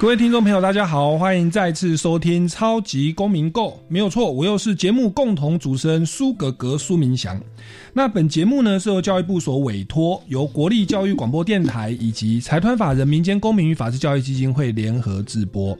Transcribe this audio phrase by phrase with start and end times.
[0.00, 7.38] 各位听众朋友，大家好，欢迎再次收听《超级公民购》，没有错，我又是节目共同主持人苏格格苏明祥。
[7.92, 15.76] 那本节目呢是由教育部所委托，由国立教育广播电台以及财团法人民间公民与法治教育基金会联合制播。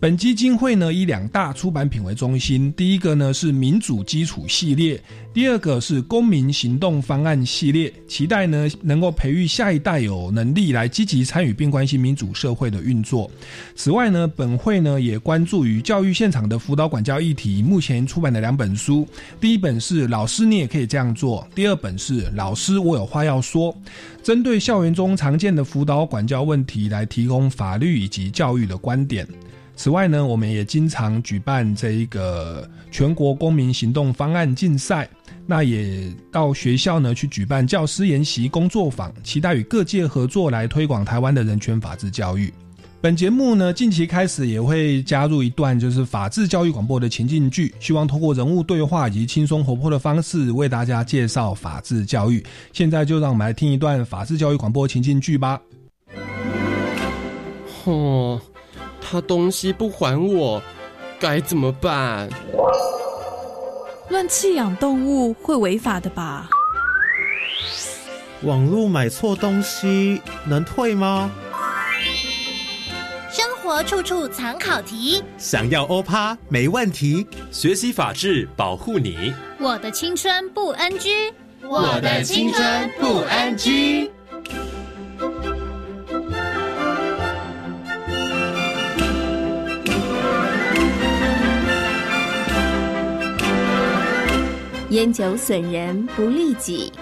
[0.00, 5.00] 本基金会呢以两大出版品为中心，第一个呢是民主基础系列，
[5.32, 13.30] 第二个是公民行动方案系列，期待呢能够培育下一代有能力来积极参与并关心民主社会的运作。
[13.76, 19.06] 此外呢，本会呢也关注于教育现场的辅导管教议题，目前出版的两本书，
[19.40, 23.72] 第一本是《老师你也可以这样做》，第二本是《老师我有话要说》，
[24.22, 29.26] 针对校园中常见的辅导管教问题来提供法律以及教育的观点。
[29.76, 35.08] 此外呢，我们也经常举办这一个全国公民行动方案竞赛，
[35.46, 42.54] 那也到学校呢去举办教师研习工作坊，期待与各界合作来推广台湾的人权法治教育。
[43.04, 52.42] 本节目呢，近期开始也会加入一段就是法治教育广播的情境剧，希望通过人物对话以及轻松活泼的方式为大家介绍法治教育。
[52.72, 55.60] 现在就让我们来听一段法治教育广播情境剧吧。
[57.84, 58.40] 哦。
[59.02, 60.62] 他东西不还我，
[61.20, 62.26] 该怎么办？
[64.08, 66.48] 乱弃养动物会违法的吧？
[68.44, 71.30] 网络买错东西能退吗？
[73.82, 77.26] 处处藏考题，想要欧趴没问题。
[77.50, 79.32] 学习法治，保护你。
[79.58, 81.32] 我的青春不 NG，
[81.62, 84.10] 我的青春不 NG。
[94.90, 96.92] 烟酒损人不利己，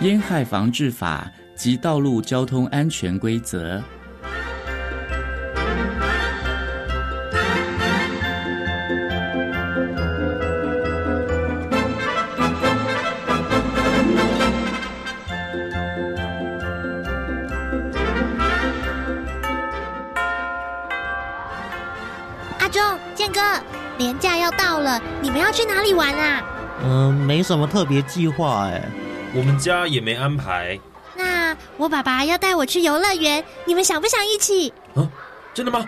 [0.00, 3.80] 烟害防治法及道路交通安全规则。
[25.50, 26.44] 要去哪里玩啊？
[26.84, 28.88] 嗯，没什么特别计划哎，
[29.34, 30.78] 我们家也没安排。
[31.16, 34.72] 那我爸爸要带我去游乐园，你们想不想一起？
[34.94, 35.02] 啊，
[35.52, 35.84] 真的吗？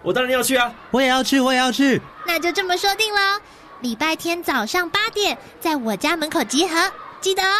[0.00, 0.72] 我当然要去啊！
[0.90, 2.00] 我也要去，我也要去。
[2.26, 3.38] 那就这么说定了，
[3.80, 6.74] 礼拜天早上八点在我家门口集合，
[7.20, 7.52] 记得哦。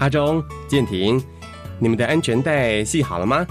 [0.00, 1.18] 阿忠、建廷。
[1.82, 3.44] 你们的安全带系好了吗？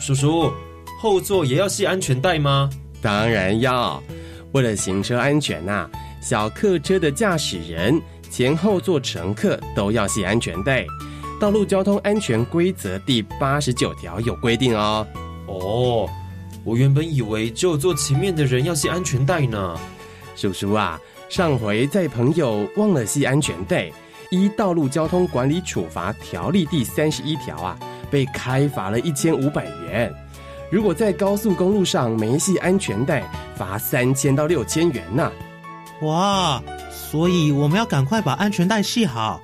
[0.00, 0.52] 叔叔，
[1.00, 2.70] 后座也要系安全带吗？
[3.00, 4.00] 当然要。
[4.52, 8.00] 为了行车安全呐，小客车的驾驶人、
[8.30, 10.86] 前后座乘客都要系安全带。
[11.40, 15.04] 道路交通安全规则第八十九条有规定哦。
[15.48, 16.08] 哦，
[16.62, 19.76] 我原本以为只有坐前面的人要系安全带呢。
[20.36, 23.90] 叔叔啊，上回在朋友忘了系安全带。
[24.32, 27.78] 依《道路交通管理处罚条例》第三十一条啊，
[28.10, 30.10] 被开罚了一千五百元。
[30.70, 33.22] 如果在高速公路上没系安全带，
[33.54, 35.30] 罚三千到六千元呢。
[36.00, 36.62] 哇！
[36.90, 39.38] 所以我们要赶快把安全带系好。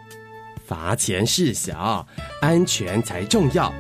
[0.65, 2.07] 罚钱事小，
[2.41, 3.71] 安全才重要。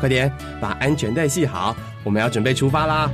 [0.00, 3.10] 快点把安全带系好，我们要准备出发啦。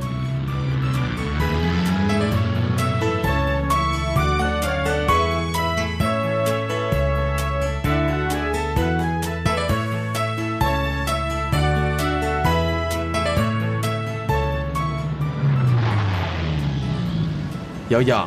[17.92, 18.26] 悠悠，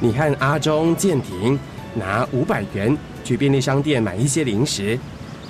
[0.00, 1.58] 你和阿忠、建廷
[1.92, 4.98] 拿五百元去便利商店买一些零食，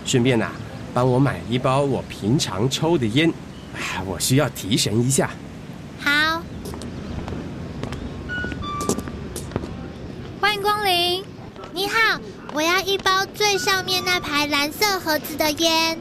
[0.04, 0.50] 顺便呐
[0.93, 3.32] 帮我买一包我平常抽的烟，
[3.72, 5.31] 啊，我需要提神一下。
[6.00, 6.43] 好，
[10.40, 11.22] 欢迎光临。
[11.72, 12.20] 你好，
[12.52, 15.96] 我要一包最上面那排蓝色盒子的烟。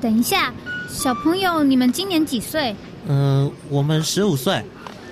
[0.00, 0.50] 等一下，
[0.88, 2.74] 小朋友，你们今年几岁？
[3.06, 4.64] 嗯，我们十五岁。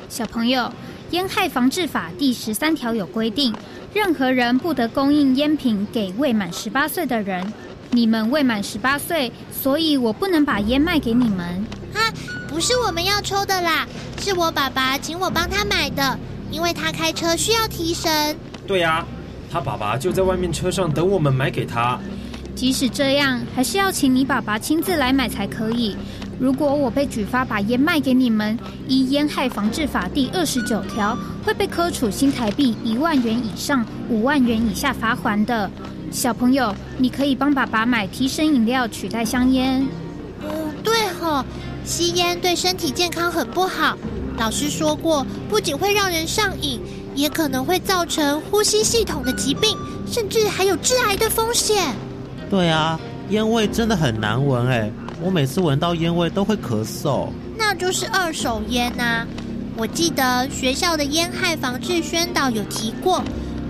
[0.09, 0.73] 小朋友。
[1.15, 3.55] 烟害防治法第十三条有规定，
[3.95, 7.41] 任何人不得供应烟品给未满十八岁的人。
[7.93, 11.47] 你们未满十八岁，所以我不能把烟卖给你们。
[11.95, 12.11] 啊，
[12.49, 13.87] 不是我们要抽的啦，
[14.19, 16.19] 是我爸爸请我帮他买的，
[16.51, 18.37] 因为他开车需要提神。
[18.67, 19.07] 对呀，
[19.49, 21.97] 他爸爸就在外面车上等我们买给他。
[22.57, 25.97] 即使这样，还是要请你爸爸亲自来买才可以。
[26.39, 28.59] 如果我被举发把烟卖给你们，
[28.89, 35.71] 依《烟害防治法》第二十九条，会被科处新台币一万元以上五万元以下罚款的。
[36.11, 39.87] 小朋友，你可以帮爸爸买提神饮料取代香烟。
[40.43, 40.49] 嗯，
[40.83, 41.45] 对吼，
[41.85, 43.97] 吸烟对身体健康很不好。
[44.37, 46.81] 老师说过，不仅会让人上瘾，
[47.15, 49.77] 也可能会造成呼吸系统的疾病，
[50.07, 51.95] 甚至还有致癌的风险。
[52.51, 52.99] 对啊，
[53.31, 54.91] 烟味真的很难闻哎，
[55.25, 57.29] 我每次闻到烟味都会咳嗽。
[57.56, 59.26] 那就是二手烟呐。
[59.76, 63.25] 我记得学校的烟害防治宣导有提过，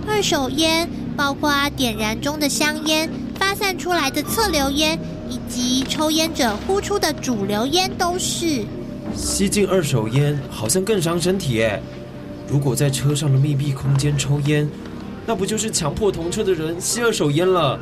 [0.09, 0.89] 二手烟。
[1.17, 3.09] 包括点燃中的香烟、
[3.39, 4.99] 发散出来的侧流烟，
[5.31, 8.65] 以及抽烟者呼出的主流烟，都是。
[9.15, 11.81] 吸进二手烟好像更伤身体诶。
[12.49, 14.69] 如果在车上的密闭空间抽烟，
[15.25, 17.79] 那不就是强迫同车的人吸二手烟了？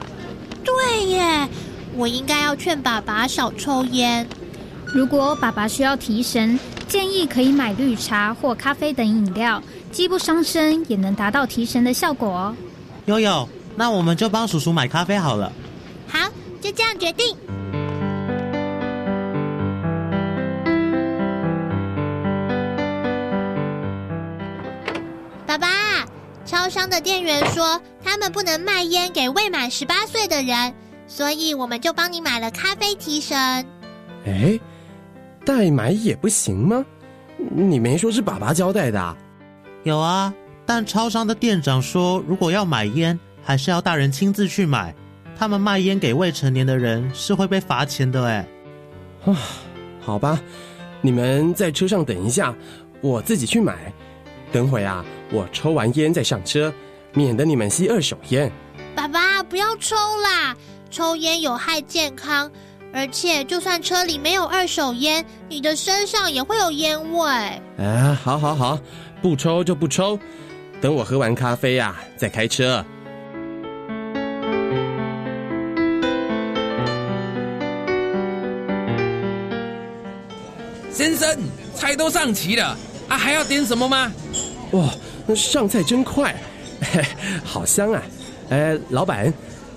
[0.63, 1.49] 对耶，
[1.95, 4.27] 我应该要劝爸爸少抽烟。
[4.87, 6.59] 如果爸爸需要提神，
[6.89, 12.57] 建议可以买绿茶或咖啡等饮料，既不伤身，也能达到提神的效果哦。
[13.07, 15.53] 悠悠，那我们就帮叔叔买咖啡好了。
[16.07, 16.29] 好，
[16.61, 17.37] 就这样决定。
[25.47, 25.69] 爸爸，
[26.45, 30.75] 超商的店员说他们不能卖烟给未满十八岁的人，
[31.15, 33.37] 所以我们就帮你买了咖啡提神。
[34.25, 34.59] 哎，
[35.45, 36.83] 代买也不行吗？
[37.37, 39.17] 你没说是爸爸交代的？
[39.83, 40.33] 有啊。
[40.65, 44.95] 但超商的店长说，如果要买烟，还是要大人亲自去买。
[45.39, 48.25] 他们卖烟给未成年的人是会被罚钱的。
[48.25, 48.49] 哎，
[49.27, 49.37] 啊，
[50.01, 50.41] 好吧，
[51.03, 52.55] 你们在车上等一下，
[53.03, 53.93] 我自己去买。
[54.51, 56.73] 等会啊，我抽完烟再上车，
[57.13, 58.51] 免得你们吸二手烟。
[58.95, 60.57] 爸爸，不要抽啦，
[60.93, 62.51] 抽烟有害健康，
[62.93, 67.27] 而且就算车里没有二手烟，你的身上也会有烟味。
[67.79, 68.79] 啊，好好好，
[69.23, 70.19] 不抽就不抽。
[70.83, 72.85] 等我喝完咖啡呀，再开车。
[80.91, 81.39] 先生，
[81.75, 82.77] 菜都上齐了
[83.09, 84.13] 啊，还要点什么吗？
[84.73, 86.37] 哇，上菜真快，
[87.43, 88.03] 好香啊！
[88.51, 89.33] 哎，老板，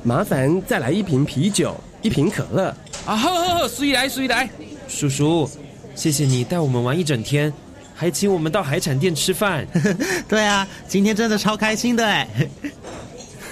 [0.06, 2.68] 麻烦再来一瓶啤酒，一瓶可乐。
[3.07, 4.48] 啊，好好好，随来随来。
[4.88, 5.50] 叔叔，
[5.96, 7.52] 谢谢你带我们玩一整天。
[7.96, 9.66] 还请我们到海产店吃饭，
[10.30, 12.28] 对啊，今天真的超开心的哎！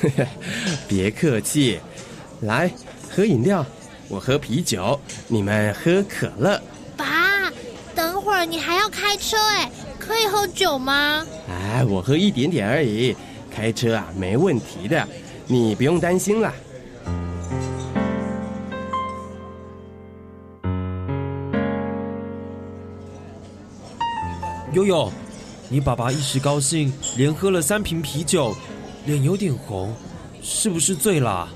[0.88, 1.80] 别客气，
[2.42, 2.70] 来
[3.10, 3.66] 喝饮料，
[4.08, 6.62] 我喝啤酒，你们喝可乐。
[6.96, 7.52] 爸，
[7.96, 11.26] 等会儿你还要开车哎，可以喝酒吗？
[11.50, 13.16] 哎，我喝一点点而已，
[13.50, 15.08] 开车啊没问题的，
[15.48, 16.54] 你不用担心了。
[24.74, 25.12] 悠悠，
[25.70, 28.56] 你爸爸一时高兴，连喝了三瓶啤酒，
[29.06, 29.94] 脸有点红，
[30.42, 31.48] 是不是醉了？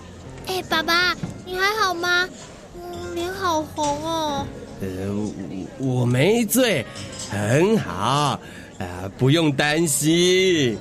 [0.45, 2.29] 哎，爸爸，你还好吗？
[2.75, 4.45] 嗯，脸好红哦。
[4.79, 4.87] 呃，
[5.79, 6.85] 我没醉，
[7.31, 8.39] 很好，
[8.77, 10.77] 啊，不用担心。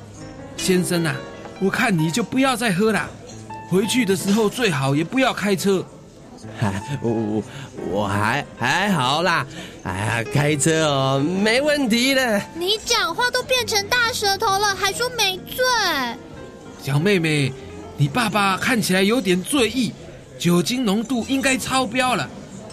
[0.58, 1.16] 先生啊，
[1.60, 3.08] 我看你就不要再喝了，
[3.70, 5.84] 回去的时候最好也不要开车。
[6.60, 7.42] 嗨，我我
[7.90, 9.44] 我还还好啦，
[9.82, 12.40] 哎呀，开车哦，没问题的。
[12.54, 15.64] 你讲话都变成大舌头了，还说没醉？
[16.82, 17.52] 小妹妹，
[17.96, 19.92] 你爸爸看起来有点醉意，
[20.38, 22.28] 酒精浓度应该超标了，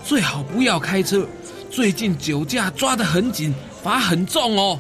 [0.06, 1.26] 最好不要开车。
[1.72, 4.80] 最近酒驾抓得很紧，罚很重哦。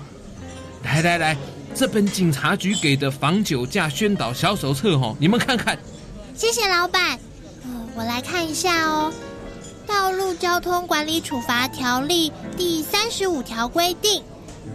[0.83, 1.37] 来来来，
[1.75, 5.77] 这本警察局给的防酒驾宣导小手册哦，你们看看。
[6.35, 7.19] 谢谢老板。
[7.95, 9.11] 我来看一下哦，
[9.87, 14.23] 《道路交通管理处罚条例》第三十五条规定，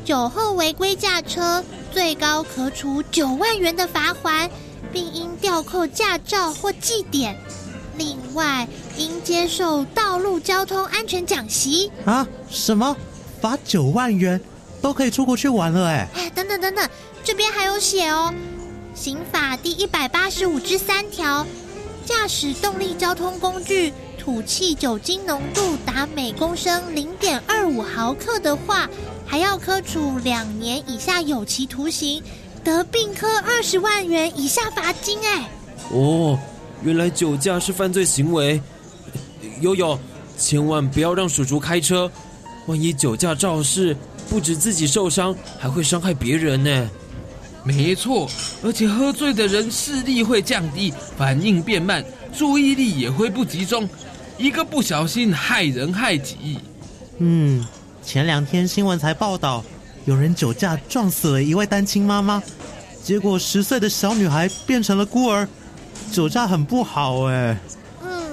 [0.04, 4.50] 酒后违规驾车，最高可处九万元的罚款，
[4.92, 7.36] 并应吊扣驾照或记点。
[7.96, 11.90] 另外，应接受道路交通安全讲习。
[12.04, 12.26] 啊？
[12.50, 12.96] 什么？
[13.40, 14.40] 罚九万元
[14.80, 15.86] 都可以出国去玩了？
[15.86, 16.08] 哎！
[16.14, 16.88] 哎，等等等等，
[17.24, 18.32] 这边还有写哦，
[18.98, 21.46] 《刑法》第一百八十五之三条。
[22.04, 28.88] 驾驶动力交通工具吐气酒精浓度达每公升零点二五毫克的话，
[29.26, 32.22] 还要科处两年以下有期徒刑
[32.64, 35.50] 得并科二十万元以下罚金哎。
[35.90, 36.38] 哦，
[36.82, 38.58] 原来酒驾是犯罪行为。
[39.60, 39.98] 悠悠，
[40.38, 42.10] 千万不要让叔叔开车，
[42.66, 43.94] 万一酒驾肇事，
[44.28, 46.90] 不止自己受伤，还会伤害别人呢。
[47.64, 48.28] 没错，
[48.62, 52.04] 而且喝醉的人视力会降低，反应变慢，
[52.36, 53.88] 注意力也会不集中，
[54.38, 56.58] 一个不小心害人害己。
[57.18, 57.66] 嗯，
[58.02, 59.64] 前两天新闻才报道，
[60.06, 62.42] 有人酒驾撞死了一位单亲妈妈，
[63.02, 65.46] 结果十岁的小女孩变成了孤儿。
[66.10, 67.58] 酒驾很不好哎。
[68.02, 68.30] 嗯，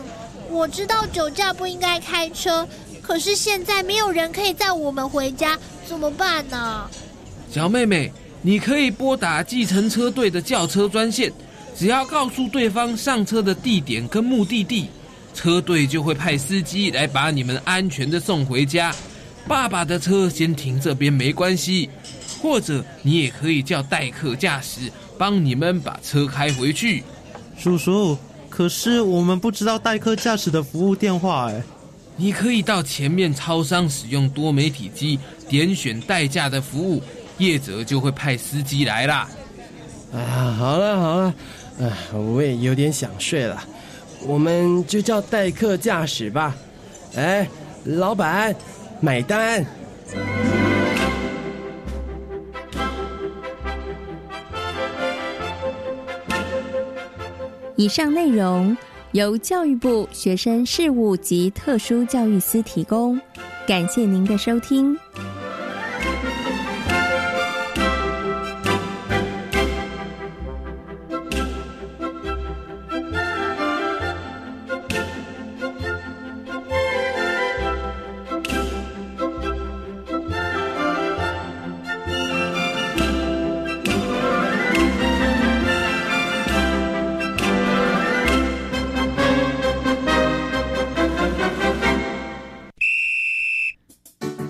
[0.50, 2.66] 我知道酒驾不应该开车，
[3.02, 6.90] 可是现在没有人可以载我们回家，怎么办呢？
[7.52, 8.12] 小妹妹，
[8.42, 11.32] 你可以拨打计程车队的轿车专线，
[11.76, 14.90] 只要告诉对方上车的地点跟目的地，
[15.34, 18.94] 车队就会派司机来把你们安全的送回家。
[19.48, 21.90] 爸爸的车先停这边没关系，
[22.42, 27.04] 或者你也可以叫代客驾驶帮你们把车开回去。
[27.58, 28.18] 叔叔，
[28.50, 31.64] 可是我们不知道代客驾驶的服务电话哎。
[32.18, 35.20] 你可以到前面超商使用多媒体机
[35.50, 37.02] 点选代驾的服务，
[37.38, 39.30] 业者就会派司机来啦。
[40.14, 41.34] 啊，好了好了，
[41.82, 43.62] 哎，我也有点想睡了，
[44.22, 46.56] 我们就叫代客驾驶吧。
[47.16, 47.48] 哎，
[47.84, 48.56] 老板，
[49.02, 49.66] 买单。
[57.76, 58.76] 以上内容
[59.16, 63.18] 由教育部学生事务及特殊教育司提供，
[63.66, 64.94] 感谢您的收听。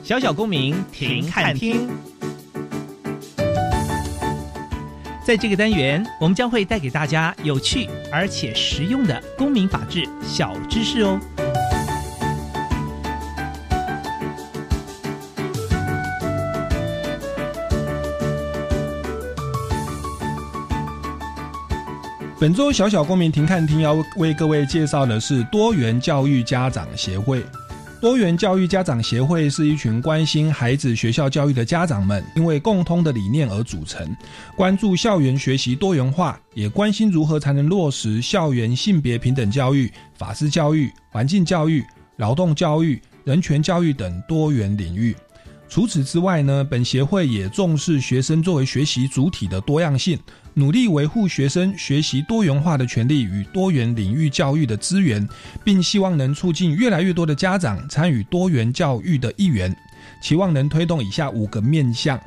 [0.06, 1.90] 小小公民停看听，
[5.26, 11.20] 在这个单元，我们将会带给大家有趣而且实用的公民法治小知识哦。
[22.40, 27.44] 本周小小公民停看听要为各位介绍的是多元教育家长协会。
[28.06, 34.08] 多元教育家长协会是一群关心孩子学校教育的家长们，因为共通的理念而组成，
[34.56, 41.84] 关注校园学习多元化，也关心如何才能落实校园性别平等教育、法治教育、环境教育、
[42.18, 45.16] 劳动教育、人权教育等多元领域。
[45.68, 50.20] 除此之外呢，本协会也重视学生作为学习主体的多样性，
[50.58, 55.28] 努力维护学生学习多元化的权利与多元领域教育的资源，
[55.66, 59.76] 并希望能促进越来越多的家长参与多元教育的一员，
[60.22, 62.18] 期望能推动以下五个面向：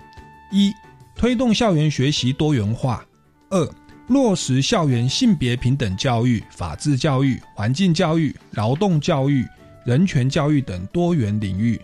[0.53, 0.71] 一、
[1.17, 3.03] 推动校园学习多元化；
[3.49, 3.67] 二、
[4.09, 9.43] 落实校园性别平等教育、法治教育、环境教育、劳动教育、
[9.87, 11.79] 人权教育等多元领域；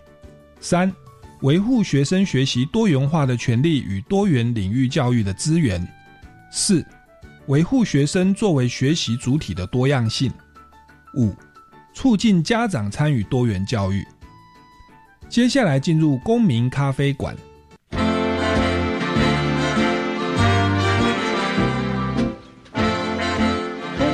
[0.61, 0.93] 三、
[1.41, 5.81] 维护学生学习多元化的权利与多元领域教育的资源；
[6.57, 6.87] 四、
[7.49, 10.31] 维护学生作为学习主体的多样性；
[11.17, 11.35] 五、
[11.93, 14.07] 促进家长参与多元教育。
[15.29, 17.37] 接下来进入公民咖啡馆。
[17.91, 18.01] 公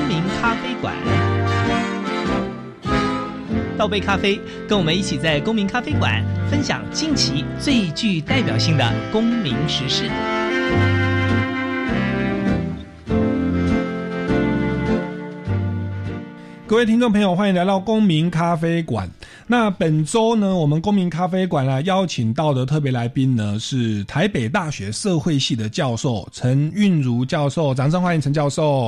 [0.09, 0.97] 民咖啡馆，
[3.77, 10.11] 倒杯咖啡，跟我们一起在公民咖啡馆分享近期最具代表性的公民时事。
[16.71, 19.11] 各位听众朋友，欢迎来到公民咖啡馆。
[19.49, 28.87] 那本周呢，我们公民咖啡馆呢邀请到的特别来宾呢是台北大学社会系的教授陈韵如教授，掌声欢迎陈教授。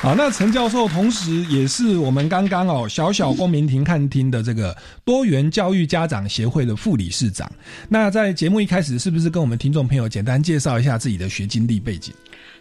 [0.00, 7.50] 好，那陈教授同时也是我们刚刚哦小小公民庭看厅的这个多元教育家长协会的副理事长。
[7.88, 12.14] 那在节目一开始，是不是跟我们听众朋友简单介绍一下自己的学经历背景？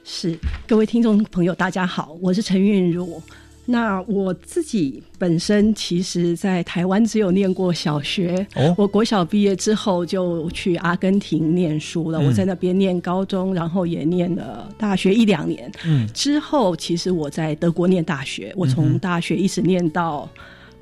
[0.08, 3.20] 是，各位听众朋友，大家好，我是陈韵如。
[3.66, 8.46] 那我自己本身其实，在台湾只有念过小学。
[8.54, 12.20] 哦，我国小毕业之后就去阿根廷念书了。
[12.20, 15.72] 我在那边念高中，然后也念了大学一两年。
[15.84, 20.30] 嗯，之后其实我在德国念大学，我从大学一直念到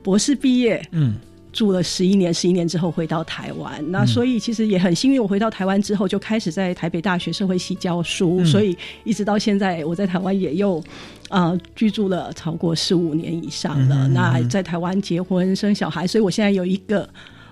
[0.04, 0.86] 博士毕业。
[0.92, 1.16] 嗯，
[1.54, 10.84] 住了十一年，十一年之后回到台湾，那所以其实也很幸运，我回到台湾之后就开始在台北大学社会系教书，所以一直到现在我在台湾也又
[11.30, 14.08] 啊居住了超过十五年以上了。
[14.10, 17.08] 那在台湾结婚生小孩，所以我现在有一个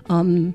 [0.08, 0.52] 嗯，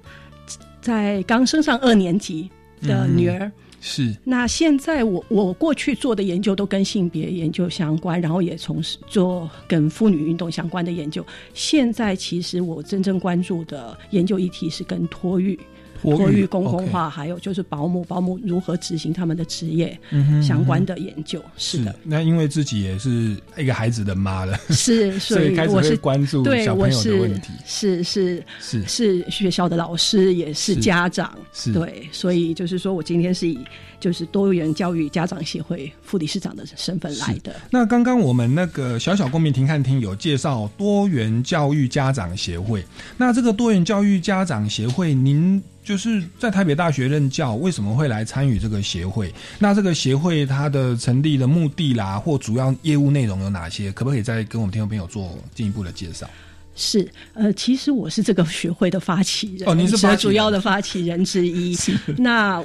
[0.82, 2.50] 在刚升上二年级
[2.82, 3.51] 的女儿。
[3.89, 11.25] 是，那现在我我过去做的研究都跟性别研究相关，然后也从事做跟妇女运动相关的研究。
[11.53, 15.58] 现在其实我真正关注的研究议题是跟托育。
[16.01, 19.98] 托育公共化，还有就是保姆，保姆如何执行他们的职业
[20.42, 21.44] 相关的研究。
[21.58, 27.51] 是的，那因为自己也是一个孩子的妈了， 是， 所以开始会关注小朋友的问题。
[27.66, 33.60] 是是是是学校的老师，也是家长，是对，所以就是说我今天是以
[34.00, 37.56] 就是多元教育家长协会副理事长的身份来的。
[37.72, 42.84] 那刚刚我们那个小小公民庭看厅有介绍多元教育家长协会，
[43.18, 45.62] 那这个多元教育家长协会，您。
[45.88, 49.34] 就是在台北大学任教，为什么会来参与这个协会？
[49.58, 53.89] 那这个协会它的成立的目的啦，或主要业务内容有哪些？
[53.94, 56.29] 可不可以再跟我们听众朋友做进一步的介绍？
[56.75, 61.74] 是，呃，其实我是这个学会的发起人，哦，您是主要的发起人之一。
[62.20, 62.62] 那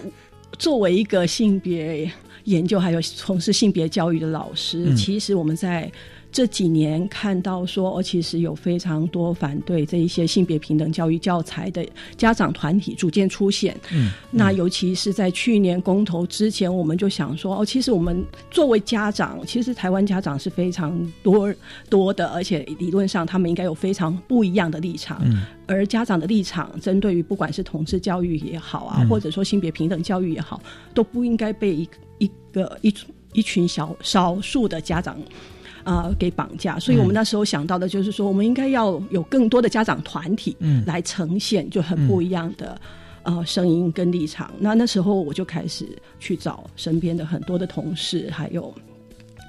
[0.58, 2.10] 作为一个性别
[2.42, 5.88] 研究还有从事性别教育的老师，其实我们在。
[6.32, 11.86] 这几年看到说，哦其实有非常多反对这一些性别平等教育教材的
[12.16, 13.78] 家长团体逐渐出现。
[13.92, 21.54] 嗯，那尤其是在去年公投之前，我们就想说，哦，其实我们作为家长，其实台湾家长是非常多
[21.90, 25.20] 多的，而且理论上他们应该有非常不一样的立场。
[25.26, 30.62] 嗯，而家长的立场，针对于不管是同志教育也好啊，或者说性别平等教育也好，
[30.94, 32.94] 都不应该被一一个一
[33.34, 35.20] 一群小少数的家长。
[35.84, 42.80] 啊，给绑架，所以我们那时候想到的就是说，我们应该要有更多的家长团体来呈现，就很不一样的
[43.22, 44.50] 呃声音跟立场。
[44.58, 45.86] 那那时候我就开始
[46.20, 48.72] 去找身边的很多的同事，还有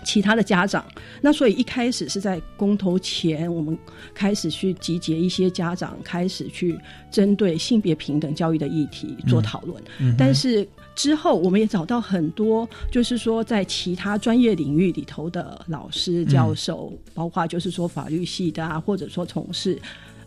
[0.03, 0.85] 其他的家长。
[1.21, 3.77] 那所以一开始是在公投前，我们
[4.13, 6.77] 开始去集结一些家长，开始去
[7.11, 9.81] 针对性别平等教育的议题做讨论。
[10.17, 10.67] 但是。
[10.95, 19.75] 之后，我们也找到很多，就是说在其他专业领域里头的老师、教授，包括就是说法律系的啊，或者说从事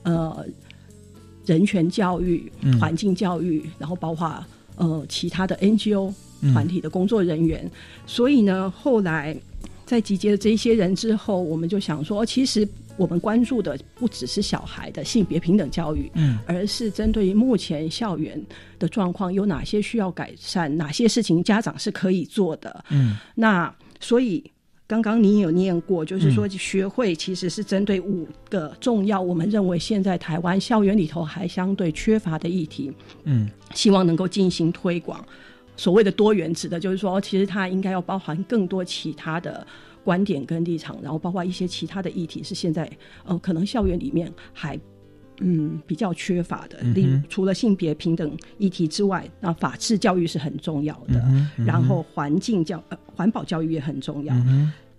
[0.02, 0.44] 呃
[1.44, 6.12] 人权教育、环境教育，然后包括呃其他的 NGO
[6.52, 7.70] 团体的工作人员。
[8.04, 9.36] 所以呢，后来
[9.86, 12.68] 在集结了这些人之后，我们就想说，其实。
[12.98, 18.42] 我们关注的不只是小孩的性别平等教育，嗯，而是针对于目前校园
[18.78, 23.70] 的状况有哪些需要改善，哪些事情家长是可以做的，嗯，那
[24.00, 24.42] 所以
[24.86, 32.90] 刚刚你有念过，就是说学会其实是针对五个重要，我们认为现在台湾校园里头还相对缺乏的议题，
[33.24, 35.22] 嗯，希望能够进行推广。
[35.76, 39.66] 所谓的多元指的就是说，其实它应该要包含更多其他的。
[40.06, 42.88] 观点跟立场，然后包括一些其他的议题，是现在
[43.24, 44.78] 呃可能校园里面还
[45.40, 46.78] 嗯比较缺乏的。
[46.94, 51.20] 例如，除了性别平等议题之外，那法治教育是很重要的。
[51.56, 54.32] 然后环境教呃环保教育也很重要，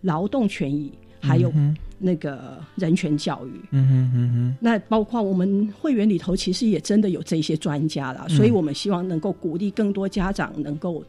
[0.01, 1.53] 劳动权益还有
[1.97, 3.51] 那个人权教育。
[3.71, 4.57] 嗯哼嗯哼。
[4.59, 11.03] 那包括我们会员里头，其实也真的有这些专家了，所以我们希望能够鼓励更多家长能够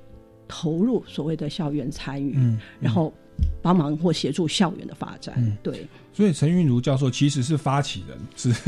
[0.47, 2.37] 投入所谓的校园参与，
[2.81, 3.13] 然后。
[3.61, 5.87] 帮忙或协助校园的发展，对。
[6.13, 8.19] 所以陈韵如教授其实是发起人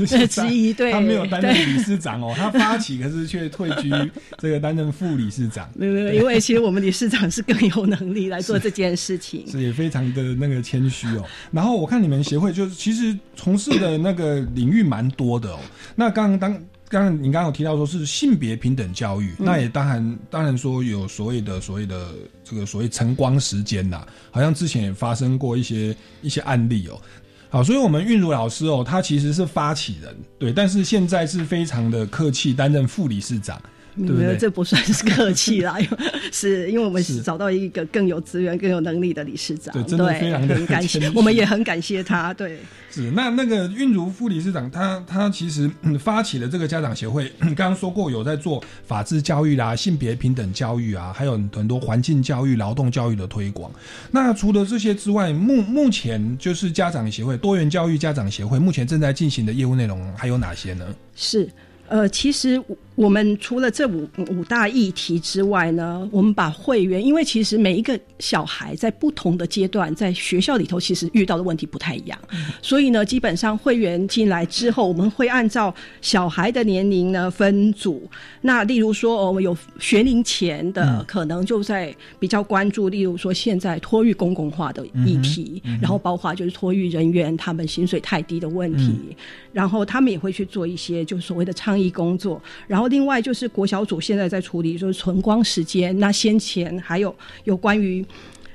[0.06, 0.92] 是 之一， 对。
[0.92, 3.90] 他没有担任理事长哦，他发起可是却退居
[4.38, 5.68] 这个担任副理事长。
[5.74, 11.24] 没有没有，因为其实我们理事长是更有能力来做这件事情，是也非常的那个谦虚哦。
[11.50, 15.58] 然后我看你们协会就是其实从事的那个领域蛮多的哦。
[15.96, 16.62] 那刚刚当。
[16.90, 22.08] 刚刚你刚刚有提到说是性别平等教育，那也当然当然说有所谓的所谓的
[22.42, 27.00] 这个所谓晨光时间呐，好像之前也发生过一些一些案例哦。
[27.48, 33.62] 好，所以我们韵如老师哦，他其实是发起人，对，但是现在是非常的客气，担任副理事长。
[33.94, 35.76] 没有，这不算是客气啦，
[36.32, 42.32] 是因为我们是找到一个更有资源、更有能力的理事长，对，真的非常的感谢，我们也很感谢他。
[42.34, 42.58] 对，
[42.90, 53.70] 是那那个韵如副理事长，他他其实发起了这个家长协会，刚刚说过有在做法治教育啦、性别平等教育啊，还有很多环境教育、劳动教育的推广。
[54.10, 60.86] 那除了这些之外，目目前就是家长协会多元教育家长协会目前正在进行的业务内容还有哪些呢？
[61.14, 61.48] 是。
[61.88, 62.62] 呃，其实
[63.00, 72.18] 我们除了这五五大议题之外呢，我们把会员，因为其实每一个小孩在不同的阶段，在学校里头其实遇到的问题不太一样，
[72.60, 78.06] 所以呢，基本上会员进来之后，我们会按照小孩的年龄呢分组。
[78.42, 89.16] 那例如说，我们有学龄前的，可能就在比较关注，例如说现在托育公共化的议题，然后包括就是托育人员他们薪水太低的问题，
[89.54, 92.89] 然后他们也会去做一些就所谓的倡议工作，然后。
[92.90, 95.98] 另外就是国小组现在在处理，就是存光时间。
[95.98, 98.04] 那先前还有有关于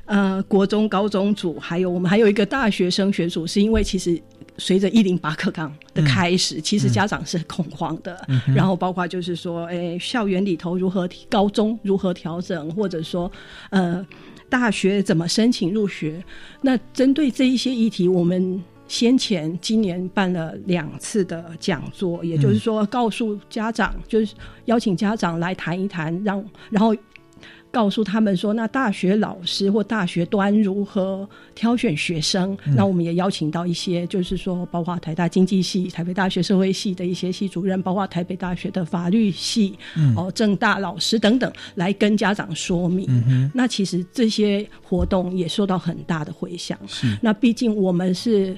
[0.06, 4.22] 呃国中、高中组，还有我们还有一个大学生学组，是因为其实
[4.58, 8.16] 随着一零八课纲的开始，其实家长是恐慌的。
[8.56, 13.32] 然后包括就是说，哎，校园里头如何高中如何调整，或者说
[13.72, 14.06] 呃
[14.50, 16.24] 大学怎么申请入学？
[16.62, 18.64] 那针对这一些议题，我们。
[18.88, 26.96] 先前今年办了两次的讲座，也就是说，告诉家长，就是邀请家长来谈一谈，让然后
[27.76, 32.58] 告诉他们说，那大学老师或大学端如何挑选学生？
[32.64, 39.78] 那我们也邀请到一些，就是说，包括台大经济系、台北大学社会系的一些系主任，包括台北大学的法律系、
[40.16, 43.52] 哦政大老师等等，来跟家长说明。
[43.54, 46.80] 那其实这些活动也受到很大的回响。
[46.88, 48.58] 是，那毕竟我们是。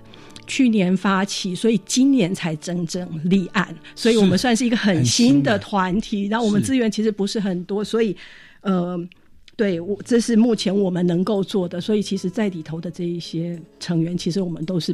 [0.49, 6.25] 去年发起，所以今年才真正立案，所以我们算是一个很新的团体。
[6.27, 8.15] 然后我们资源其实不是很多，所以
[8.67, 8.99] 呃，
[9.55, 11.79] 对我这是目前我们能够做的。
[11.79, 14.93] 所以其实，在里头的这一些成员，其实我们都是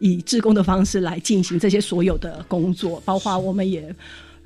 [0.00, 3.94] 以志工的方式来进行这些所有的工作，包括我们也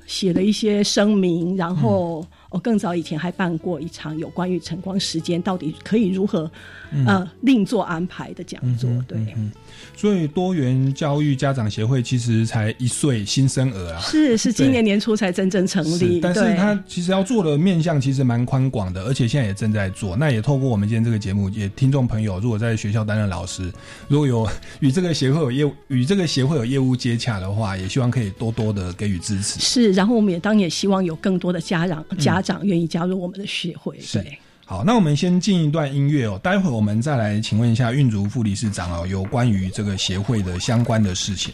[0.05, 6.51] 写了一些声明，然后我更早以前还办过一场有关于晨光时间到底可以如何
[7.07, 9.17] 呃另做安排的讲座，对。
[9.95, 20.17] 所以多元教育家长协会其实才一岁新生儿啊，是是今年年初才真正成立，但是他其实要做的面向其实蛮宽广的，而且现在也正在做。
[20.17, 23.71] 那也透过我们今天这个节目，也听众朋友如果在学校担任老师，
[24.09, 24.47] 如果有
[24.81, 29.59] 与这个协会有业务与这个协会有业务接洽的话，也希望可以多多的给予支持。
[29.59, 33.97] 是，然后我们也当然也希望有更多的家长家长愿意加入我们的协会。
[34.13, 34.37] 对。
[34.65, 41.53] 好，那我们先进一段音乐哦，待会儿我们再来请问一下运竹副理事长哦，有关于这个协会的相关的事情。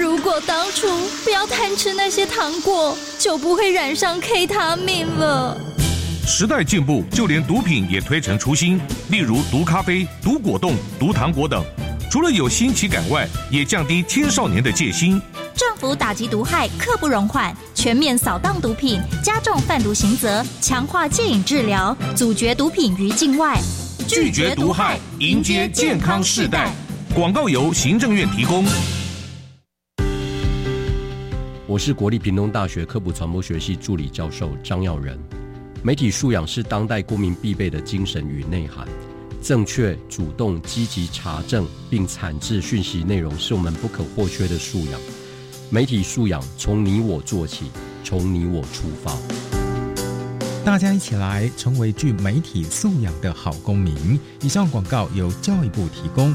[0.00, 0.88] 如果当初
[1.22, 5.54] 不要贪吃那些糖果，就不会染上 K 他命了。
[6.26, 11.62] 时代进步，就连毒品也推陈出新，例如毒咖啡、毒果冻、毒糖果等。
[12.10, 15.20] 除了有新奇感外，也降低青少年的戒心。
[15.54, 23.60] 政府打击毒害，刻不容缓，全面扫荡毒品，加重贩毒刑责，强化戒瘾治疗，阻绝毒品于境外，
[24.08, 26.72] 拒绝毒害，迎接健康世代。
[27.14, 28.64] 广告由行政院提供。
[31.70, 35.16] 我是国立屏东大学科普传播学系助理教授张耀仁。
[35.84, 38.88] 媒体素养是当代公民必备的精神与内涵。
[39.40, 45.00] 正确、主动、积极查证并产制讯息内容，是我们不可或缺的素养。
[45.70, 47.70] 媒体素养从你我做起，
[48.02, 49.16] 从你我出发。
[50.64, 54.18] 大家一起来成为具媒体素养的好公民。
[54.42, 56.34] 以上广告由教育部提供。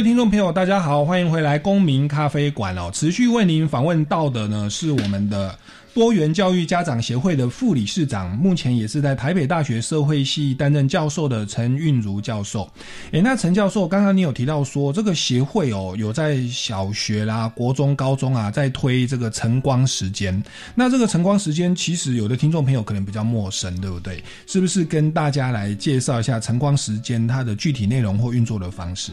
[0.00, 2.90] 位听众朋友，大家好，欢迎回来公民咖啡馆哦。
[2.90, 5.54] 持续为您访问到的呢，是我们的
[5.92, 12.66] 多元教育家长协会的副理事长，目前也是在台北大学社会系担任教授的陈韵如教授。
[13.10, 20.42] 诶，那陈教授，刚刚你有提到说，这个协会哦，有在小学啦、国中、高中啊，在推这个晨光时间。
[20.74, 24.24] 那这个晨光时间，其实有的听众朋友可能比较陌生，对不对？
[24.46, 29.12] 是不是跟大家来介绍一下晨光时间它的具体内容或运作的方式？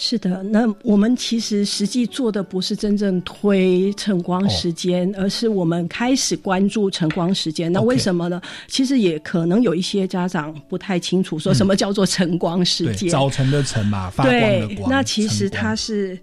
[0.00, 7.70] 是的，那我们其实实际做的不是真正推晨光时间，而是我们开始关注晨光时间。
[7.72, 8.40] 那为什么呢？
[8.68, 13.10] 其实也可能有一些家长不太清楚，说什么叫做晨光时间？
[13.10, 14.88] 早晨的晨嘛，发光的光。
[14.88, 16.16] 那其实它是。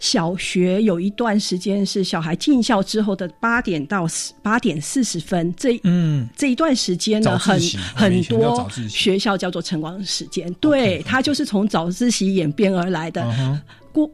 [0.00, 4.06] 小学有一段时间是小孩进校之后的八点到
[4.42, 6.28] 八点四十分，这嗯。
[6.36, 7.58] 这一段时间呢，很
[7.94, 13.24] 很多学校叫做晨光时间，对，它就是从早自习演变而来的。
[13.92, 14.10] 过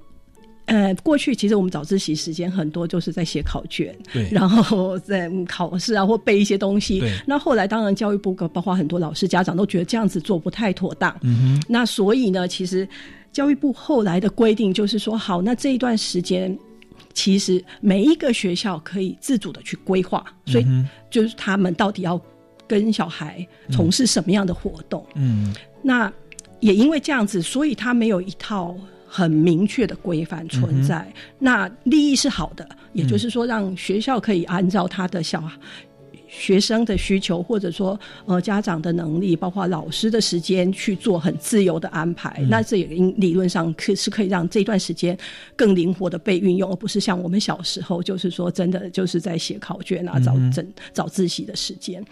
[0.66, 7.02] 呃过去其实我们早自习时间很多就是在写考卷，对，然后在考试啊或背一些东西。
[7.26, 12.86] 那后来当然教育部包括很多老师家长都觉得这样子做不太妥当，嗯哼，那所以呢，其实。
[13.32, 16.56] 教育部后来的规定就是说，好，那这一段时间，
[17.14, 20.66] 其实每一个学校可以自主的去规划，所以
[21.10, 22.20] 就是他们到底要
[22.66, 25.04] 跟小孩从事什么样的活动。
[25.14, 26.12] 嗯，那
[26.60, 31.12] 也因为这样子，所以他没有一套很明确的规范存在。
[31.38, 35.42] 那利益是好的，也就是说，让学校可以按照他的小。
[36.30, 45.18] 学生的需求，或者说呃家长的能力，包括老师的时间去做很自由的安排，那这也理论上可是可以让这段时间
[45.56, 52.02] 更灵活的被运用，而不是像我们小时候就是说真的就是在写考卷啊、早整早自习的时间。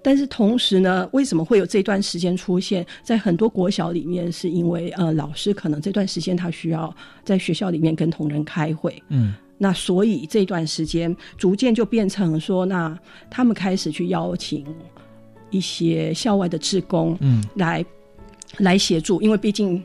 [0.00, 4.30] 但是同时呢，为什么会有这段时间出现在很多国小里面？
[4.30, 6.94] 是因为呃老师可能这段时间他需要
[7.24, 9.34] 在学校里面跟同仁开会，嗯。
[9.60, 12.96] 那所以这段时间逐渐就变成说，那
[13.28, 14.64] 他们开始去邀请
[15.50, 17.84] 一些校外的职工，嗯，来
[18.58, 19.82] 来协助，因为毕竟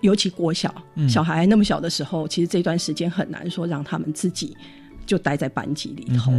[0.00, 0.72] 尤其国小
[1.08, 4.56] 小孩那么小的时候，其实这段时间很难说让他们自己
[5.04, 6.32] 就待在班级里头，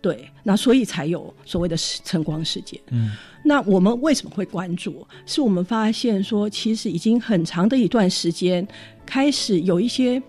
[0.00, 2.80] 对，那所以才有所谓的晨光时间。
[2.90, 3.12] 嗯，
[3.44, 5.06] 那我们为什么会关注？
[5.26, 8.66] 是我们发现说，其实已经很长的一段时间，
[9.06, 10.20] 开始有一些。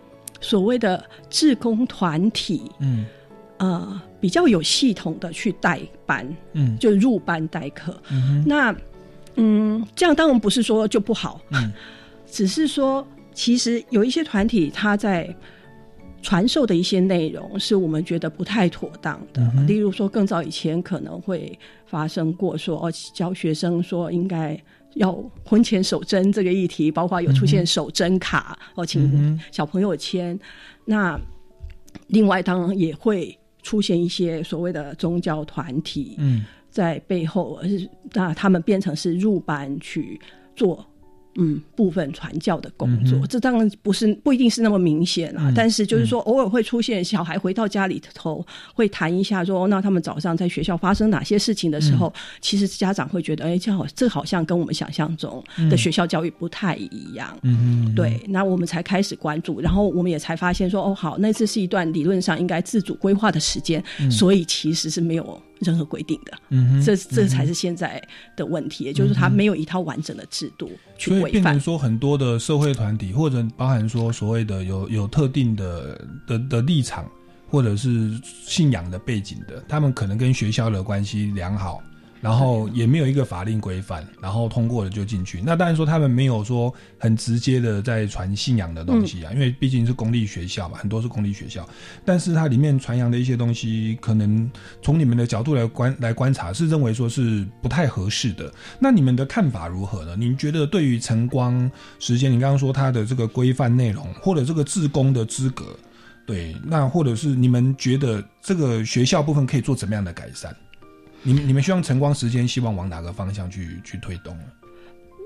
[0.43, 3.05] 所谓的志工团体，嗯，
[3.57, 7.99] 呃，比较有系统的去代班，嗯，就入班代课。
[8.45, 8.75] 那，
[9.35, 11.71] 嗯，这样当然不是说就不好，嗯，
[12.29, 15.33] 只是说其实有一些团体他在
[16.21, 24.57] 传授的一些内容是我们觉得不太妥当的，例如说更早以前可能会发生过说哦，教学生说应该
[24.95, 25.13] 要
[25.45, 30.37] 婚前守贞这个议题，包括有出现守贞卡哦，请小朋友签。
[30.85, 31.19] 那
[32.07, 40.19] 另外当然也会出现一些所谓的宗教团体，嗯，在背后是那他们变成是入班去
[40.55, 40.85] 做。
[41.35, 45.51] 嗯，部分传教的工作，这当然不是不一定是那么明显啊。
[45.55, 57.35] 但是就是说，偶尔会出现小孩回到家里头，会谈一下说，那他们早上在学校发生哪些事情的时候，其实家长会觉得，哎，这好，这好像跟我们想象中的学校教育不太一样。
[57.41, 65.41] 嗯对，那我们才开始关注，然后我们也才发现说，哦，好，那这是一段理论上应该自主规划的时间，所以其实是没有。
[65.63, 68.01] 任何规定的，嗯，这这才是现在
[68.35, 71.21] 的问题，也就是他没有一套完整的制度去规范。
[71.21, 77.09] 所以变成说，很多的社会团体或者包含说所谓的有有特定的的的立场
[77.49, 78.11] 或者是
[78.45, 81.81] 信仰的背景的，他们可能跟学校的关系良好。
[82.23, 85.41] 然后也没有一个法令规范，然后通过了就进去。
[85.45, 91.67] 那当然说他们没有说很直接的在传信仰的东西啊，因为毕竟是公立学校嘛，很多是公立学校。
[92.05, 94.49] 但是它里面传扬的一些东西，可能
[94.81, 98.49] 从你们的角度来观来观察，是认为说是不太合适的。
[98.79, 100.15] 那你们的看法如何呢？
[100.15, 105.77] 您觉得对于晨光时间，你刚刚说它的这个规范内容，或者这个自工的资格，
[106.25, 110.55] 对，那或者是你们觉得这个学校部分可以做怎么样的改善？
[111.23, 114.43] 你们你们希望晨光时间希望往哪个方向去去推动呢？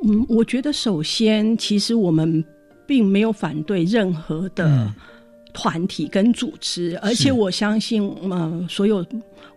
[0.05, 2.43] 嗯，我觉得首先，其实我们
[2.85, 4.93] 并没有反对任何的
[5.53, 9.03] 团体跟组织，而且我相信，嗯，所有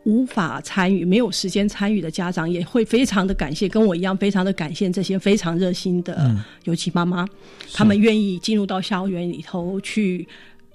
[0.05, 7.29] 无法参与、没有时间参与的家长也会非常的感谢，跟我一样非常的感谢这些非常热心的，尤其妈妈，
[7.75, 10.27] 他们愿意进入到校园里头去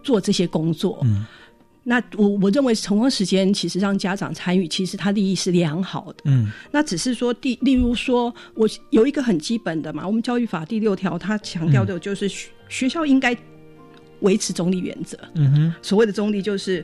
[0.04, 1.00] 做这些工作。
[1.04, 1.26] 嗯。
[1.88, 6.24] 那我我认为晨光时间其实让家长参与，其实他利益是良好的。
[6.24, 13.38] 嗯，那只是说，第例如说，我有一个很基本的嘛，我们教育法第六条，它强调的就是学学校应该
[14.22, 15.16] 维持中立原则。
[15.36, 16.84] 嗯哼，所谓的中立就是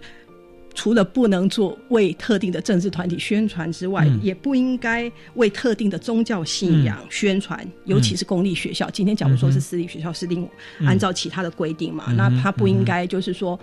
[0.75, 8.87] 除了不能做为特定的政治团体宣传之外，也不应该为特定的宗教信仰宣传，尤其是公立学校。
[8.91, 10.47] 今天假如说是私立学校，是另
[10.85, 13.59] 按照其他的规定嘛，那他不应该就是说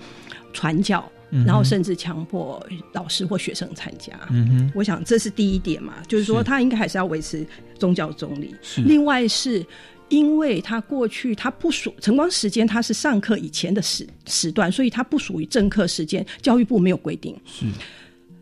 [0.53, 1.09] 传教。
[1.45, 7.47] 然后甚至强迫老师或学生参加，嗯哼，我想这是第一点嘛，就是说他应该还是要维持
[7.79, 8.55] 宗教中立。
[8.63, 9.65] 是，另外是
[10.09, 17.39] 因为他过去他不属晨光时间，他是上课以前的时时段，所以他不属于正课时间，教育部没有规定。
[17.45, 17.67] 是，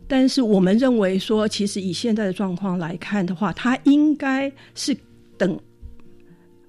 [0.07, 4.95] 但是我们认为说，其实以现在的状况来看的话，他应该是
[5.37, 5.59] 等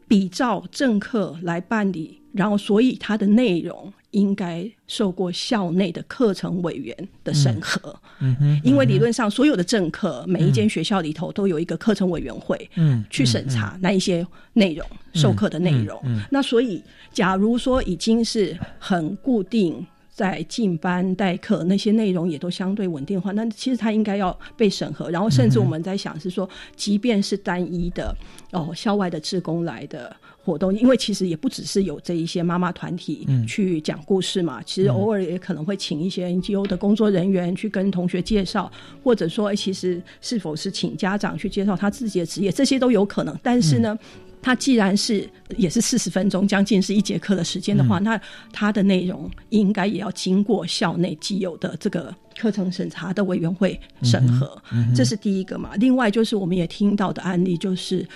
[0.08, 3.92] 比照正课来办理，然后所以它的内容。
[4.12, 16.00] 应该受过校内的课程委员的审核，嗯嗯，因为理论上所有的政课，每一间学校里头都有一个课程委员会，嗯，去审查那一些内容，授课的内容。
[16.30, 19.86] 那所以，假如说已经是很固定。
[20.18, 25.08] 在进班代课那些内容也都相对稳定的话，那其实它应该要被审核。
[25.10, 28.12] 然后甚至我们在想是说，即便是单一的
[28.50, 30.16] 哦校外的职工来的
[30.48, 38.72] 活动，因为其实也不只是有这一些妈妈团体去讲故事嘛，其实偶尔也可能会请一些 NGO 的工作人员去跟同学介绍，
[39.04, 43.38] 或者说其实是否是请家长去介绍他自己的职业，这些都有可能。
[43.42, 43.98] 但是呢。
[44.40, 48.18] 他既然是也是四十分钟，将近是一节课的时间的话，那
[48.52, 54.56] 他的内容应该也要经过校内既有的这个课程审查的委员会审核，
[54.94, 55.70] 这是第一个嘛。
[55.74, 58.06] 另外就是我们也听到的案例，就是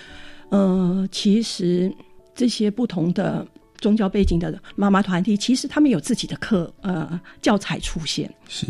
[0.47, 1.93] 呃，其实
[2.35, 3.45] 这些不同的
[3.77, 8.67] 宗教背景的妈妈团体，其实他们有自己的课呃教材出现，是。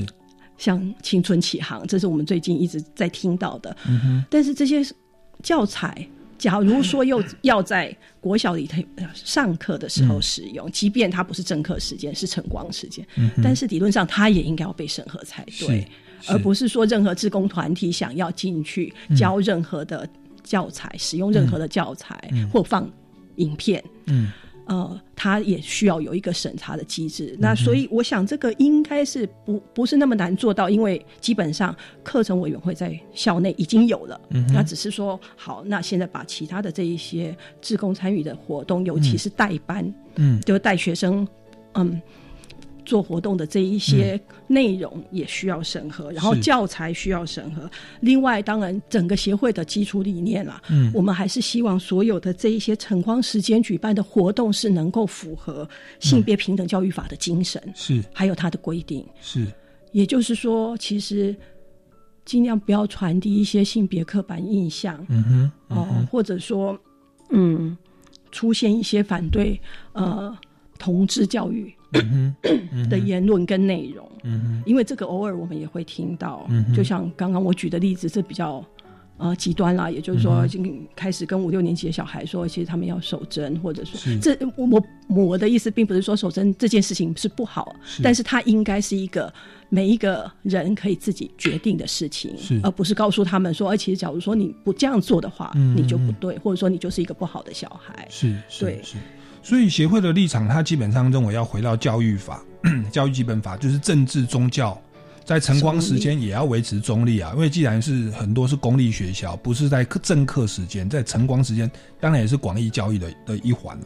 [0.57, 3.75] 像青春启航，这是我们最近一直在听到的。
[3.87, 4.81] 嗯，但是这些
[5.41, 6.07] 教材。
[6.35, 8.81] 假如说又要在国小里头
[9.13, 13.05] 上课的时候使用，即便它不是正课时间，是晨光时间，
[13.41, 15.87] 但是理论上它也应该要被审核才对，
[16.27, 20.09] 而不是说任何志工团体想要进去教任何的
[20.43, 22.91] 教材，使用任何的教材或放
[23.37, 23.83] 影片。
[24.05, 24.31] 嗯。
[24.65, 27.35] 呃，他也需要有一个审查的机制。
[27.37, 34.21] 那所以，我想这个应该是不不是那么难做到，因为基本上课程委员会在校内已经有了。
[34.29, 41.27] 嗯，那只是说好，那现在把其他的这一些自工参与的活动，尤其是代班，嗯，就带学生，
[41.73, 42.01] 嗯，
[42.85, 47.69] 做活动的这一些内容也需要审核，然后教材需要审核。
[48.01, 55.67] 另外，当然整个协会的基础理念啦，嗯，我们还是希望所有的这一些晨光时间举办的活动是能够符合
[55.99, 58.03] 性别平等教育法的精神，是。
[58.13, 59.45] 还有它的规定，是。
[59.91, 61.35] 也就是说，其实
[62.25, 66.77] 尽量不要传递一些性别刻板印象，嗯哼，哦，或者说，
[67.29, 67.77] 嗯，
[68.31, 69.59] 出现一些反对
[69.91, 70.35] 呃
[70.79, 71.71] 同志教育
[72.89, 74.09] 的言论跟内容，
[74.65, 78.63] 因为这个偶尔我们也会听到，嗯就像刚刚我举的例子，是比较。
[79.17, 89.31] 呃，极端啦，也就是说，已经开始跟五六年级的小孩说，其实他们要守贞，或者说，这我我的意思并不是说守贞这件事情是不好，但是它应该是一个
[89.69, 98.07] 每一个人可以自己决定的事情，而不是告诉他们说，哎，其实假如说你不这样做的话，你就不对，或者说你就是一个不好的小孩。
[98.09, 98.97] 是，对，是。
[99.43, 102.41] 所以协会的立场，他基本上认为要回到教育法、
[102.91, 104.79] 教育基本法，就是政治宗教。
[105.25, 111.71] 在晨光时间也要维持中立啊，因为既然是很多是公立学校，不是在正课时间，在晨光时间
[112.01, 113.79] 当然也是广义教育的的一环。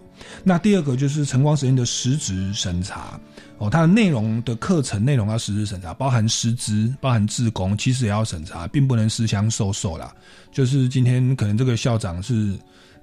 [0.44, 3.20] 那第二个就是晨光时间的实质审查
[3.60, 10.12] 哦，它的内容的课程内容要实质审查，包含师资、包含自工，其实也要审查，并不能私相授受啦。
[10.52, 12.58] 就是今天可能这个校长是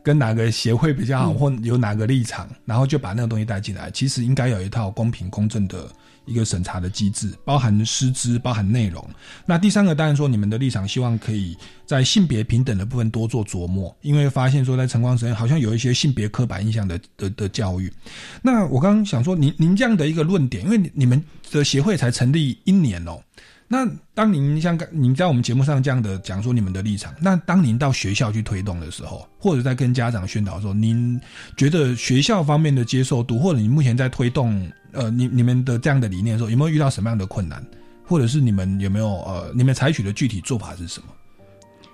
[0.05, 5.91] 跟哪个协会比较好，或有哪个立场，然后就把那个东西带进来，其实应该有一套公平公正的。
[6.27, 9.07] 一个审查的机制，包含师资，包含内容。
[9.45, 17.93] 那第三个当然说，你们的立场希望可以在性别平等的部分多做琢磨，因为发现说在晨光实验好像有一些性别刻板印象的的的教育。
[18.41, 23.21] 那我刚刚想说，您您这样的一个论点，因为你们的协会才成立一年哦。
[23.67, 31.21] 那当您像您在我们节目上这样的讲说你们的立场，那当您到学校去推动的时候，或者在跟家长宣导的时候，您
[31.57, 37.65] 觉得学校方面的接受度，或者你目前在推动呃你你们的这样的理念的时候，有没有遇到什么样的困难，
[38.05, 41.07] 或者是你们有没有呃你们采取的具体做法是什么？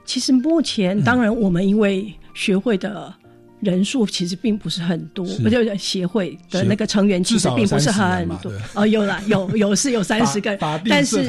[0.05, 3.15] 其实目前当然我们因为学会的。
[3.61, 8.53] 人数其实并不是很多，不就协会的那个成员其实并不是很多。
[8.75, 10.57] 哦，有了，有有是有三十个，
[10.89, 11.23] 但是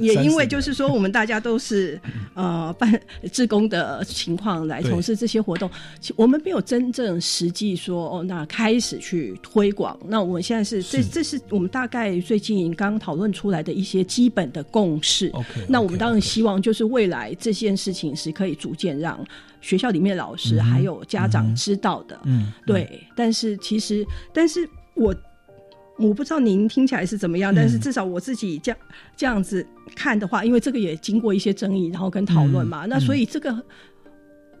[0.00, 2.00] 也因为就是说我们大家都是
[2.34, 3.00] 呃办
[3.32, 5.70] 志工的情况来从事这些活动，
[6.16, 9.98] 我们没有真正实际说哦，那开始去推广。
[10.06, 15.32] 那我们现在是这这是我们大概最近刚讨论出来的一些基本的共识。
[15.68, 19.18] 那我们当然希望就是未来这件事情是可以逐渐让。
[19.60, 23.06] 学校里面老师还有家长知道的，嗯，对。
[23.14, 25.14] 但是其实，但是我
[25.98, 28.78] 我不知道您听起来是怎么样，但是至少我自己这样
[29.16, 33.64] 这样子看的话，因为这个也经过一些争议，然后跟讨论嘛，那所以这个。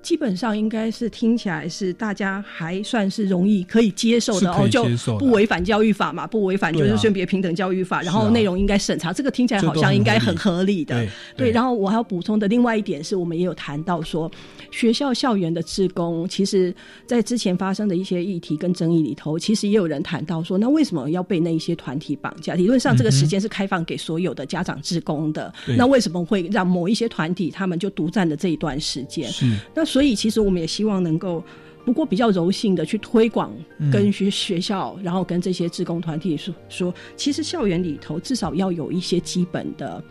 [0.00, 4.84] 基本上应该是听起来是大家还算是容易可以接受的哦，就
[5.18, 11.04] 不违反教育法嘛，不违反就是性别平等教育法，然后内容应该审查，这个听起来好像应该很合理的。
[11.36, 14.30] 对，然后我还要补充的另外一点是我们也有谈到说，
[14.70, 16.74] 学校校园的职工，其实
[17.04, 22.54] 在之前发生的一些议题跟争议里头，其实也有人谈到说，那为什么要被那一些团体绑架？
[22.54, 29.28] 理论上这个时间是开放给所有的家长职工的，那为什么会让某一些团体他们就独占了这一段时间？
[29.74, 29.87] 那。
[29.88, 31.42] 所以，其实我们也希望能够，
[31.84, 33.50] 不过比较柔性的去推广，
[33.90, 40.02] 跟学学校，然后跟这些职工团体说说，其实校园里头至少要有一些基本的。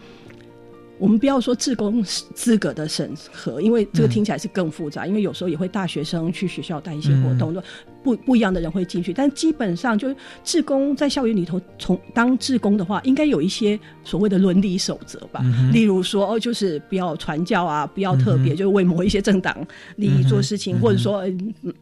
[0.99, 5.05] 我们不要说自工资格的审核，因为这个听起来是更复杂。
[5.05, 7.55] 因为有时候也会大学生去学校带一些活动，
[8.03, 9.13] 不不一样的人会进去。
[9.13, 15.41] 但基本上，就志工在校园里头从当志工的话，应该有一些所谓的伦理守则吧。
[15.71, 19.55] 例如说，哦，就是不要传教啊，不要特别就是为某一些政党
[19.97, 21.23] 利益做事情，或者说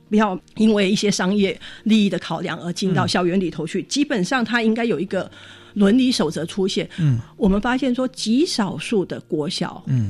[0.09, 3.81] 不要因为一些商业利益的考量而进到校园里头去。
[3.83, 5.29] 基本上，他应该有一个。
[5.75, 10.09] 伦理守则出现，嗯，我们发现说极少数的国小，嗯，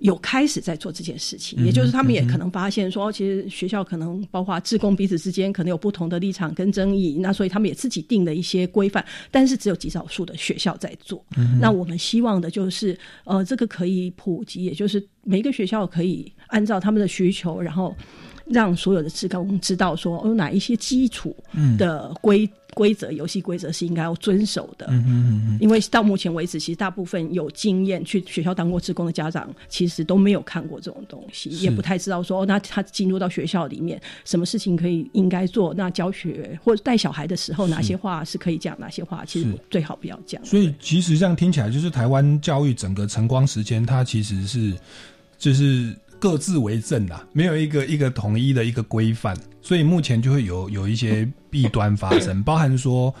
[0.00, 11.24] 有开始在做这件事情，也就是他们也可能发现说，其实学校可能包括职工彼此之间可能有不同的立场跟争议，那所以他们也自己定了一些规范，但是只有极少数的学校在做。
[11.38, 17.96] 嗯那我们希望的就是，呃，这个可以普及，也就是每一个学校可以按照他们的需求，然后
[18.44, 21.34] 让所有的职工知道说有哪一些基础
[21.78, 22.46] 的规。
[22.76, 35.72] 规则游戏规则是应该要遵守的，嗯嗯嗯因为到目前为止，其实大部分有经验去学校当过职工的家长，其实都没有看过这种东西，也不太知道说，哦那他进入到学校里面，什么事情可以应该做？
[35.72, 40.44] 那教学或者带小孩的时候，哪些话是可以讲，哪些话其实最好不要讲。
[40.44, 44.74] 所以其实这样听起来，就是台湾教育整个晨光时间，它其实是
[45.38, 45.96] 就是。
[46.18, 53.14] 各自为政啦，没有一个一个统一的一个规范，所以目前就会有有一些弊端发生，包含说，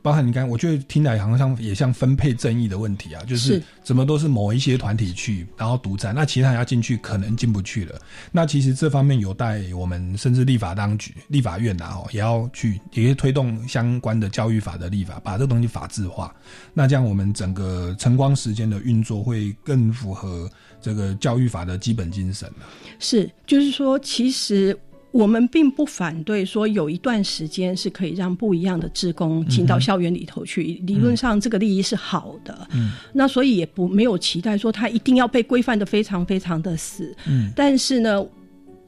[0.00, 8.00] 包含你刚，我觉得听来好像也像分配正义的问题啊，就是怎么都是某一些团体去，然后独占，那其他人要进去可能进不去了。
[8.32, 16.34] 那其实这方面有待我们甚至立法当局、立法院呐，哦，也要去，也会推动相关的教育法的立法，把这东西法制化。
[16.72, 22.50] 那这样我们整个晨光时间的运作会更符合这个教育法的基本精神
[22.98, 24.76] 是，就是说，其实。
[25.12, 32.66] 我们并不反对说有一段时间是可以让不一样的职工进到校园里头去，理论上这个利益是好的。
[32.72, 37.14] 嗯，那所以也不没有期待说他一定要被规范的非常非常的死。
[37.28, 38.24] 嗯，但是呢，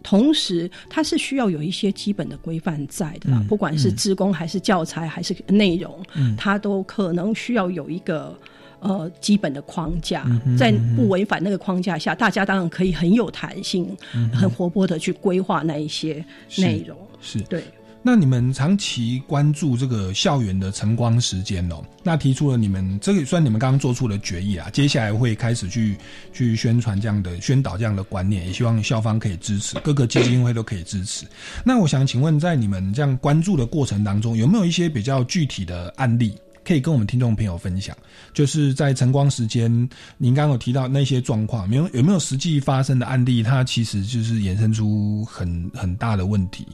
[0.02, 8.36] 同时它是需要有一些基本的规范在的，不管是职工还是教材还是内容，嗯它都可能需要有一个。
[8.84, 10.24] 呃，基本的框架，
[10.58, 13.96] 在不违反那个框架下，大家当然可以很有弹性、
[14.30, 16.22] 很活泼的去规划那一些
[16.58, 16.94] 内容。
[17.20, 17.64] 是对。
[18.06, 25.96] 那你们长期关注这个校园的晨光时间哦，那提出了你们这个也算你们刚刚做出的决议啊，接下来会开始去
[26.30, 31.24] 去宣传这样的宣导这样的观念，也希望校方可以支持，各个基金会都可以支持。
[31.64, 36.34] 那我想请问，在你们这样关注的过程当中，有没有一些比较具体的案例？
[36.64, 37.96] 可以跟我们听众朋友分享，
[38.32, 39.70] 就是在晨光时间，
[40.16, 43.42] 您刚刚有提到那些状况，没有有没有实际发生的案例？
[43.42, 46.66] 它其实就是衍生出很很大的问题。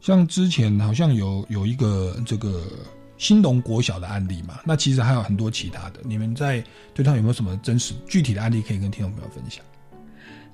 [0.00, 2.64] 像之前好像有有一个这个
[3.16, 6.00] 新农国小的案例嘛，那其实还有很多其他的。
[6.04, 6.62] 你们在
[6.94, 9.64] 对他有没有什么真实具体的案例可以跟听众朋友分享？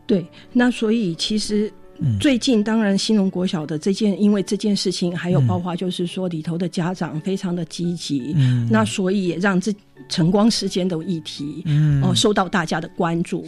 [0.07, 1.72] 对，那所以其实。
[2.20, 8.34] 最近当然新农国小的这件，因为这件事情，还有包括就是说里头的家长非常的积极，
[8.68, 9.72] 那所以也让这
[10.09, 11.64] 晨光时间的议题
[12.03, 13.47] 哦受到大家的关注。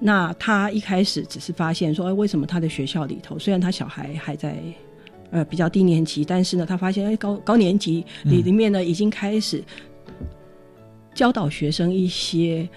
[0.00, 4.58] 那他一开始只是发现说，哎，为什么他的学校里头，虽然他小孩还在
[5.30, 9.62] 呃比较低年级，但是呢，他发现哎高高年级里里面呢已经开始
[11.14, 12.68] 教导学生一些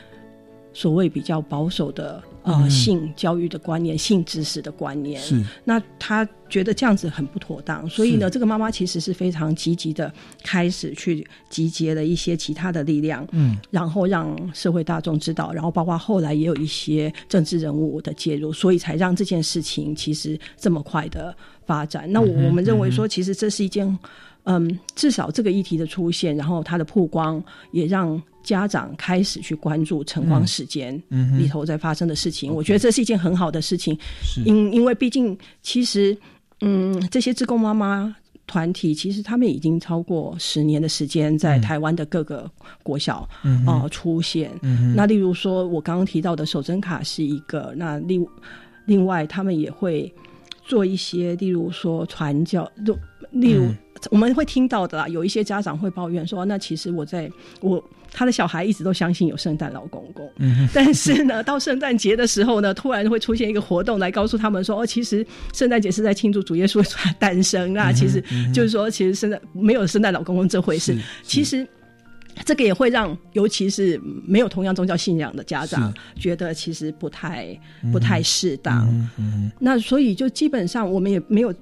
[0.73, 2.23] 所谓比较保守的。
[2.47, 5.43] 呃，性教育的观念、性知识的观念，是。
[5.65, 10.11] 那他觉得这样子很不妥当，所以呢，这个妈妈其实是非常积极的，
[10.43, 21.35] 开始去集结了一些其他的力量，嗯，然后让社会大众知道，然后包括后来也有一些政治人物的介入，所以才让这件事情其实这么快的
[21.65, 22.09] 发展。
[22.09, 23.99] 那我们认为说，其实这是一件，
[24.47, 28.19] 嗯，至少这个议题的出现，然后它的曝光，也让。
[28.43, 30.95] 家长开始去关注晨光时间
[31.37, 33.97] 里头在发生的事情，我觉得这是一件很好的事情。
[34.45, 36.17] 因因为毕竟，其实，
[36.61, 42.49] 嗯，这些志工妈妈团体，其实他们已经超过十年的时间在台湾的各个
[42.83, 43.27] 国小
[43.65, 44.49] 啊出现。
[44.95, 48.25] 那例如说，我刚刚提到的守贞卡是一个，那另
[48.85, 50.09] 另外他们也会
[50.63, 52.97] 做一些，例如说传教，就
[53.31, 53.65] 例如
[54.11, 57.31] 我们会听到的啦，有一些家长会抱怨说，那其实我在
[57.61, 57.83] 我。
[58.09, 60.31] 他的小孩一直都相信有圣诞老公公，
[60.73, 65.23] 但是呢，到圣诞节的时候呢，突然会出现一个活动来告诉他们说：“哦，其实
[65.53, 66.81] 圣诞节是在庆祝主耶稣
[67.19, 68.23] 诞生啊！”其实
[68.53, 70.97] 就是说，其实圣诞没有圣诞老公公这回事。
[71.21, 71.67] 其实
[72.45, 77.59] 这个也会让，尤其是没有同样宗教信仰的家长觉得其实不太
[77.91, 78.89] 不太适当。
[79.59, 81.53] 那所以就基本上我们也没有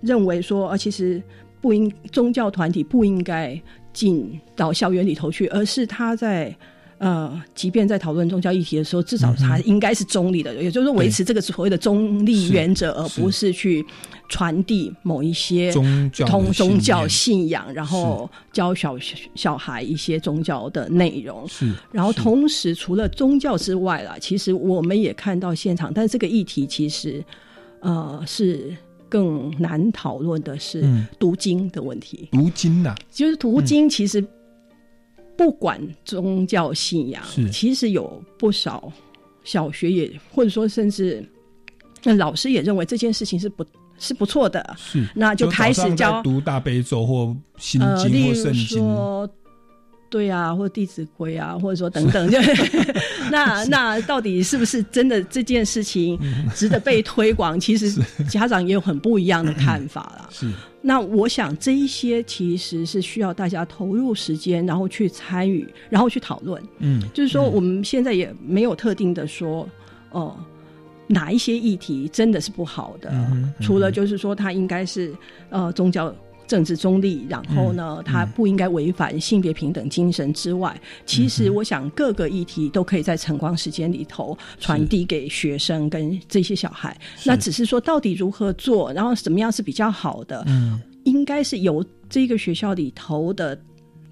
[0.00, 1.20] 认为说，呃，其实
[1.68, 3.60] 不应宗教团体不应该。
[3.90, 6.54] 进到校园里头去，而是他在
[6.98, 13.84] 呃，即便在讨论宗教议题的时候，至少他应该是中立的，也就是维持这个所谓的中立原则，而不是去
[14.28, 18.96] 传递某一些宗教宗教信仰，然后教小
[19.34, 21.48] 小孩一些宗教的内容。
[21.48, 27.24] 是，然后同时除了宗教之外啦，其实我们也看到现场，但是这个议题其实
[27.80, 28.76] 呃是。
[29.08, 30.84] 更难讨论的是
[31.18, 32.28] 读经的问题。
[32.32, 34.24] 读经呐，就是读经，其实
[35.36, 38.92] 不管宗教信仰，其实有不少
[39.44, 41.24] 小学也，或者说甚至
[42.02, 43.64] 那老师也认为这件事情是不
[43.98, 44.76] 是不错的。
[44.78, 49.30] 是，那就开始教读大悲咒或心经或圣经。
[50.10, 52.38] 对啊，或《弟子规》啊，或者说等等， 就
[53.30, 56.18] 那那到底是不是真的这件事情
[56.54, 57.58] 值得被推广？
[57.60, 57.92] 其实
[58.28, 60.28] 家长也有很不一样的看法啦。
[60.30, 60.50] 是，
[60.80, 66.62] 那我想这一些其实是需要大家投入时间，然后去参与，然后去讨论。
[66.78, 69.68] 嗯，就是说我们现在也没有特定的说，
[70.10, 70.34] 哦，
[71.06, 73.12] 哪一些议题真的是不好的，
[73.60, 75.14] 除了就是说它应该是
[75.50, 76.14] 呃宗教。
[76.48, 80.76] 政治中立，然后呢，它不应该违反性别平等精神之外，
[81.06, 86.98] 其实我想各个议题都可以在晨光时间里头传递给学生跟这些小孩。
[87.24, 90.42] 那只是说到底如何做，然后怎么样是比较好的？
[90.46, 93.56] 嗯，应该是由这个学校里头的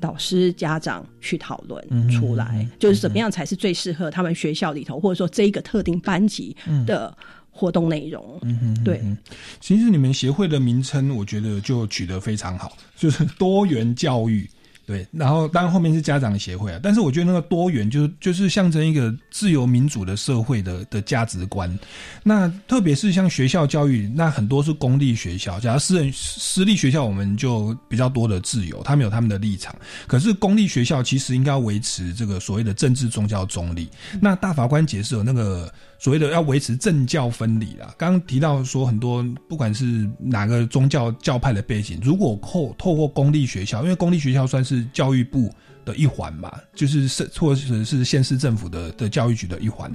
[0.03, 6.55] 老师、家长去讨论嗯出来，就是怎么样才是最适合他们学校里头，或者说这一个特定班级
[6.87, 7.16] 的
[7.57, 8.38] 活动内容。
[8.42, 14.48] 嗯哼，对嗯哼其实你们协会的名称，我觉得就取得非常好，就是 多元教育。
[14.86, 21.76] 对，然后当然后面是家长协会啊，但是我觉得那个多元就是就是象征一个自由民主的社会的的价值观。
[22.22, 29.74] 那特别是像学校教育，那很多是公立学校，假如私人私立学校，我们就比较多的自由，他们有他们的立场。
[30.07, 33.88] 可是公立学校其实应该要维持这个所谓的政治宗教中立。
[34.20, 35.68] 那大法官解释有那个
[35.99, 37.94] 所谓的要维持政教分离啦。
[37.97, 45.53] 刚刚提到说很多不管是哪个宗教教派的背景，如果透透过公立学校，因为公立学校算是教育部
[45.87, 49.91] 的一环嘛，就是是或者是县市政府的的教育局的一环。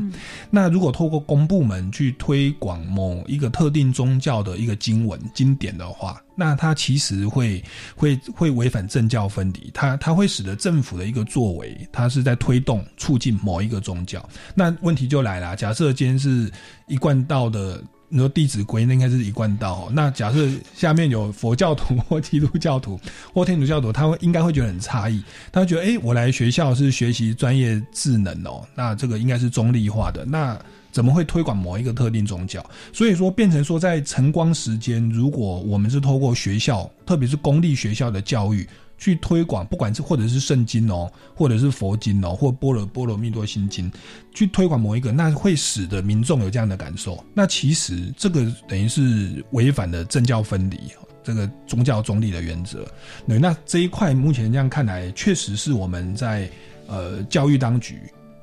[0.50, 7.64] 那如果透过公部门去推广某一个特定宗教的一个经文经典的话，那它其实会
[7.96, 14.28] 会会违反政教分离，它它会使得政府的一个作为，它是在推动促进某一个宗教。
[14.56, 16.50] 那问题就来了，假设今天是
[16.88, 17.84] 一贯道的。
[18.14, 23.00] 你说《弟子规》那应该是一贯道、那假设下面有佛教徒 或基督教徒
[23.34, 30.60] 或天主教徒，他会应该会觉得很诧异，他会觉得，诶，我来学校是学习专业智能哦，那这个应该是中立化的，那
[30.92, 32.62] 怎么会推广某一个特定宗教？
[32.92, 38.68] 所以说，变成说在晨光时间，如果我们是透过学校，特别是公立学校的教育。
[39.02, 43.92] 去推广，不管是或者是圣经哦，或者是佛经哦，或波罗波罗蜜多心经，
[44.32, 47.22] 去推广某一个，那会使得民众有这样的感受。
[47.34, 50.78] 那其实这个等于是违反了政教分离
[51.24, 52.86] 这个宗教中立的原则。
[53.28, 56.48] 对，那这一块目前这样看来，确实是我们在
[56.86, 58.00] 呃教育当局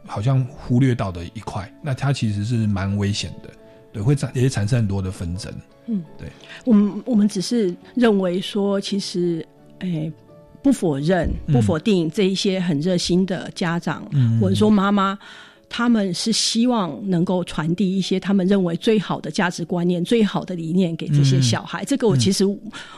[0.07, 1.73] 好像忽略到的一块。
[1.81, 3.51] 那它其实是蛮危险的，
[3.93, 5.55] 对，会产也产生很多的纷争。
[5.87, 6.29] 嗯，对，
[6.65, 9.47] 我们我们只是认为说，其实，
[9.79, 10.13] 诶、
[10.63, 11.53] 不否认、嗯。
[11.55, 14.39] 不否定这一些很热心的家长，嗯。
[14.41, 15.19] 或者说妈妈，
[15.69, 21.85] 他们是希望能够传递一些他们认为最好的价值观念、最好的理念给这些小孩。
[21.85, 22.45] 这个我其实、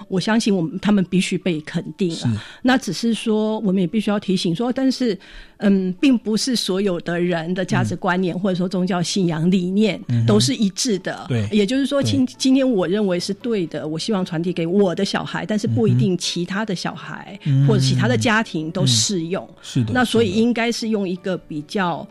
[0.08, 2.42] 我相信，我们他们必须被肯定啊。
[2.62, 5.18] 那只是说，我们也必须要提醒说，但是，
[5.58, 11.26] 嗯，并不是所有的人的价值观念、或者说宗教信仰理念嗯都是一致的。
[11.28, 11.48] 对。
[11.50, 17.66] 也就是说，今今天我认为是对的，我希望传递给我的小孩，但是不一定其他的小孩、嗯。
[17.66, 19.48] 或者其他的家庭都适用。
[19.60, 22.06] 是的那所以应该是用一个比较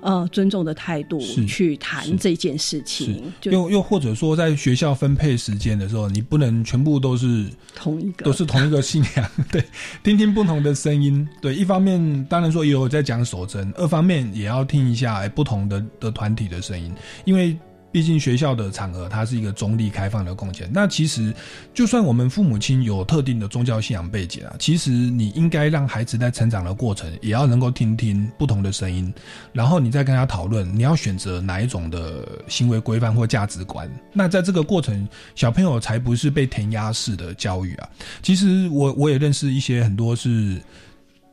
[0.00, 3.32] 呃尊重的态度去谈这件事情。
[3.42, 9.64] 又又或者说，在学校分配时间的时候，你不能全部都是同一个都是同一个信仰， 对，
[10.02, 16.92] 听听不同的声音，对，一方面当然说也有在讲守贞，二方面也要听一下哎不同的的团体的声音，
[17.24, 17.56] 因为。
[17.92, 20.70] 毕竟学校的场合，它是一个中立开放的空间。
[20.72, 21.34] 那其实，
[21.74, 29.12] 就算我们父母亲有特定的宗教信仰背景啊，其实你应该让孩子在成长的过程，也要能够听听不同的声音，
[29.52, 33.90] 然后你再跟他讨论，你要选择哪一种的行为规范或价值观。
[34.12, 37.88] 那在这个过程，小朋友才不是被填鸭式的教育啊。
[38.22, 40.60] 其实我我也认识一些很多是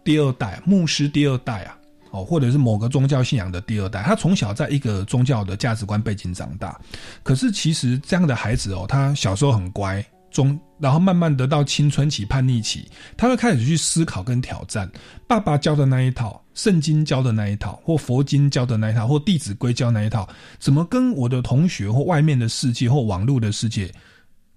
[0.04, 1.77] 第二代牧师第二代啊，
[2.12, 6.80] 哦，或者是某个宗教信仰的第二代，他从小在一个宗教的价值观背景长大，
[7.24, 14.90] 可是其实这样的孩子哦，他小时候很乖，中然后慢慢得到青春期叛逆期，他会开始去思考跟挑战
[15.28, 20.28] 爸爸教的那一套，圣经教的那一套，或佛经教的那一套，或弟子规教那一套，
[20.60, 23.92] 怎么跟我的同学或外面的世界或网络的世界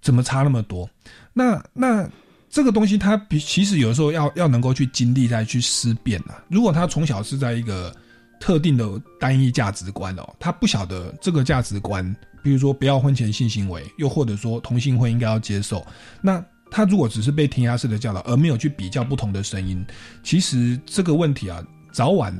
[0.01, 0.89] 怎么差那么多？
[1.33, 2.09] 那那。
[2.51, 6.43] 这个东西，他比其实有时候要要能够去经历再去思辨啊。
[6.49, 7.95] 如果他从小是在一个
[8.41, 8.85] 特定的
[9.19, 12.03] 单一价值观哦，他不晓得这个价值观，
[12.43, 15.85] 比如说不要婚前性行为，又或者说同性婚应该要接受，
[16.19, 19.85] 那他如果只是被填鸭式的教导，而没有去比较不同的声音，
[20.21, 22.35] 其实这个问题啊，早晚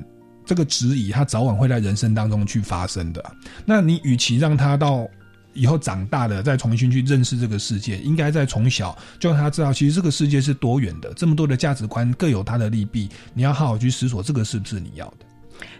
[0.45, 3.23] 这个质疑，他早晚会在人生当中去发生的。
[3.65, 5.07] 那你与其让他到
[5.53, 15.25] 以后长大了再重新去认识这个世界，应该在从小就让他知道，其实这个世界是多元的，这么多的价值观各有它的利弊，你要好好去思索这个是不是你要的。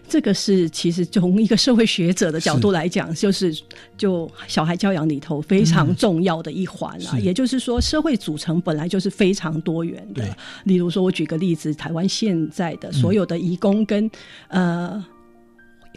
[0.08, 3.52] 这个是其实从一个社会学者的角度来讲，就是
[3.96, 7.16] 就小孩教养里头非常重要的一环啊。
[7.16, 10.36] 是也就是说，社会组成本来就是非常多元的。
[10.64, 14.10] 例如说，我举个例子，台湾现在的所有的移工跟、
[14.48, 15.04] 呃。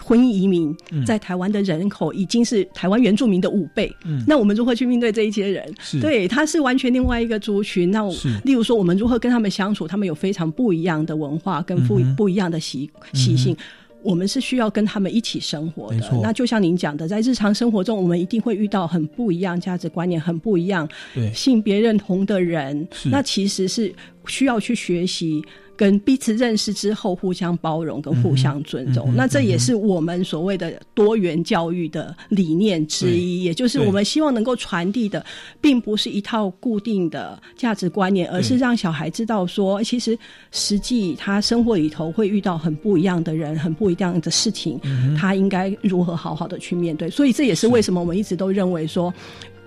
[0.02, 5.74] 婚姻移民嗯在台湾的人口已经是台湾原住民的五倍，嗯那我们如何去面对这一些人？
[6.02, 7.92] 对，他是完全另外一个族群。
[7.92, 8.04] 那
[8.44, 9.88] 例如说，我们如何跟他们相处？
[9.88, 13.56] 他们有非常不一样的文化跟不、嗯不一样的习习性。
[14.02, 16.20] 我们是需要跟他们一起生活的。
[16.22, 22.88] 那就像您讲的，在日常生活中，我们一定会遇到很不一样价值观念、很不一样对性别认同的人。
[23.06, 23.92] 那其实是
[24.28, 25.44] 需要去学习。
[25.78, 35.26] 跟彼此认识之后，互相包容跟互相尊重，那这也是我们所谓的多元教育的理念之一，也就是我们希望能够传递的，
[35.60, 40.18] 并不是一套固定的价值观念，而是让小孩知道说，其实
[40.52, 47.10] 实际他生活里头会遇到很不一样的人，很不一样的事情，嗯他应该如何好好的去面对。
[47.10, 49.14] 所以这也是为什么我们一直都认为说，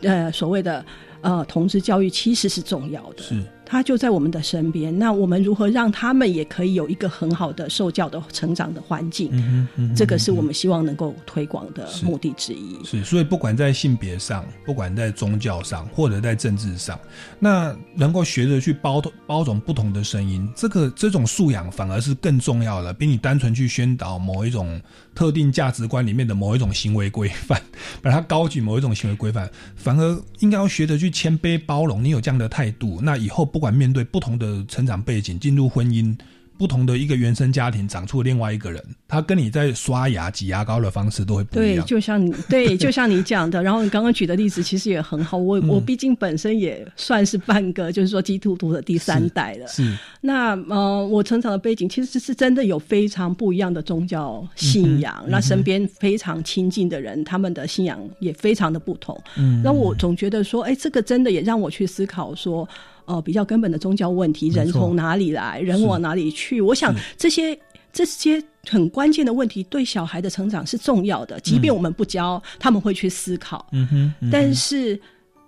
[0.00, 0.82] 呃，所谓的
[1.20, 3.24] 呃同志教育其实是重要的。
[3.24, 3.34] 是。
[3.70, 9.28] 他就在我们的身边，那我们如何让他们也可以有一个很好的受教的成长的环境？
[9.32, 12.82] 嗯嗯这个是我们希望能够推广的目的之一。
[12.82, 16.98] 是，所以不管在性别上，不管在宗教上，或者在政治上，
[17.38, 24.80] 那能够学着去包包容不同的声音，这个这种素养反而是更重要的，比你单纯去宣导某一种
[25.14, 27.60] 特定价值观里面的某一种行为规范，
[28.00, 32.02] 把它高举某一种行为规范，反而应该要学着去谦卑包容。
[32.02, 36.16] 你有这样的态度，那以后不管面对不同的成长背景，进入婚姻。
[36.58, 45.38] 不同的一个原生家庭长出另外一个人，他跟你在刷牙、挤牙膏的方式都会不一样对，就像你 对，就像你讲的，然后你刚刚举的例子其实也很好。
[45.38, 49.68] 我、嗯我毕竟本身也算是半个，就是说基督徒的第三代了。
[49.68, 49.96] 是。
[50.20, 59.16] 那呃，我成长的背景其实是真的有非常不一样的宗教信仰，那身边非常亲近的人，他们的信仰也非常的不同。
[59.36, 62.68] 嗯那我总觉得说，哎，这个真的也让我去思考说。
[63.08, 66.60] 呃，比较根本的宗教问题，人从哪里来，人往哪里去？
[66.60, 67.58] 我想这些
[67.90, 71.40] 这些很关键的问题，对小孩的成长是重要的。
[71.40, 73.66] 即便我们不教，他们会去思考。
[73.72, 75.00] 嗯哼，嗯哼但是，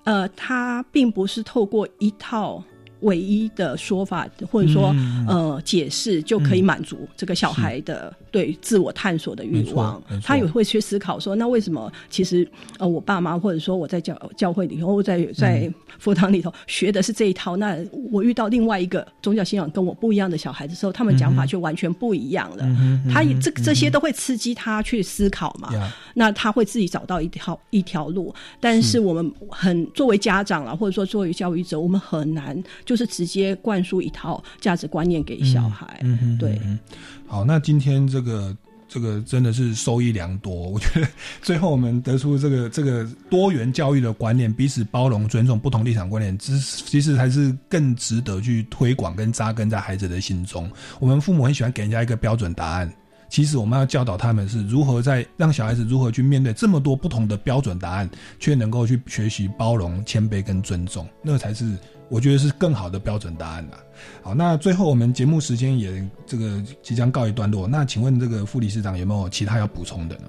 [0.04, 2.64] 呃，他并不是透过一套
[3.00, 10.02] 唯一的说法，或者说、嗯呃解释，就可以满足这个小孩的对自我探索的欲望。
[10.22, 12.46] 他也会去思考说，那为什么其实
[12.78, 17.76] 呃，我爸妈或者说我在教教会里头，在在嗯佛堂里头学的是这一套，那
[18.10, 22.66] 我遇到另外一个宗教信仰跟我不一样的小孩的时候，他们讲法就完全不一样了。
[23.12, 25.70] 他这这些都会刺激他去思考嘛。
[26.10, 36.00] 呀那他会自己找到一条一条路，但是我们很作为家长了，或者说作为教育者，我们很难就是直接灌输一套价值观念给小孩。
[36.02, 36.78] 嗯哼，对嗯
[37.26, 38.56] 好，那今天这个
[38.88, 40.52] 这个真的是收益良多。
[40.52, 41.06] 我觉得
[41.40, 50.68] 最后我们得出这个这个多元教育的观念，彼此包容、尊重不同立场观念，其实其实才是更值得去推广跟扎根在孩子的心中。
[50.98, 52.92] 我们父母很喜欢给人家一个标准答案。
[53.30, 61.64] 其实我们要教导他们是如何在让小孩子如何去面对这么多不同的标准答案，却能够去学习包容、谦卑跟尊重，那才是
[62.08, 63.78] 我觉得是更好的标准答案啦。
[64.20, 70.22] 好，那最后我们节目时间也这个即将告一段落，那请问这个副理事长有没有其他要补充的呢？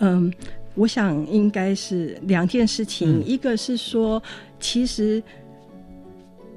[0.00, 0.32] 嗯，
[0.74, 4.22] 我想应该是两件事情，嗯一个是说，
[4.58, 5.22] 其实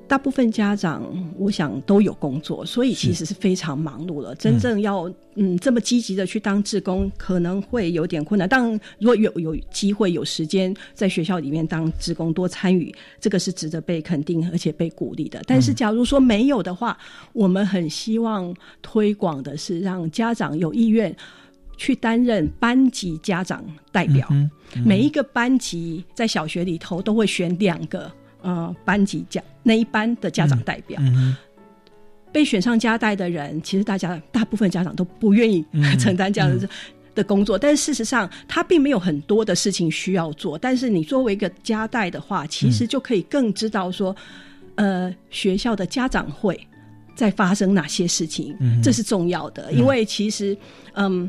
[0.07, 1.03] 大部分家长，
[1.37, 4.33] 我想都有工作，所以其实是非常忙碌了。
[4.35, 8.47] 真正要嗯这么积极的去当志工，可能会有点困难。
[8.47, 15.41] 当然，如果有有机会有时间在学校里面当志工，多参与，这个是值得被肯定而且被鼓励的。
[15.45, 16.97] 但是，假如说没有的话，
[17.33, 21.15] 我们很希望推广的是让家长有意愿。
[21.79, 24.49] 去担任班级家长代表，嗯
[24.83, 31.01] 每一个班级在小学里头都会选两个呃班级家那一班的家长代表。
[32.31, 36.69] 被选上家代的人，其实大家大部分家长都不愿意嗯 承担这样的。
[37.15, 40.55] 的工作，但是事实上，他并没有很多的事情需要做。
[40.55, 44.15] 但是你作为一个家代的话，其实就可以更知道说，
[44.75, 46.59] 呃，学校的家长会
[47.15, 49.71] 在发生哪些事情，嗯这是重要的。
[49.71, 50.55] 嗯因为其实，
[50.93, 51.27] 嗯。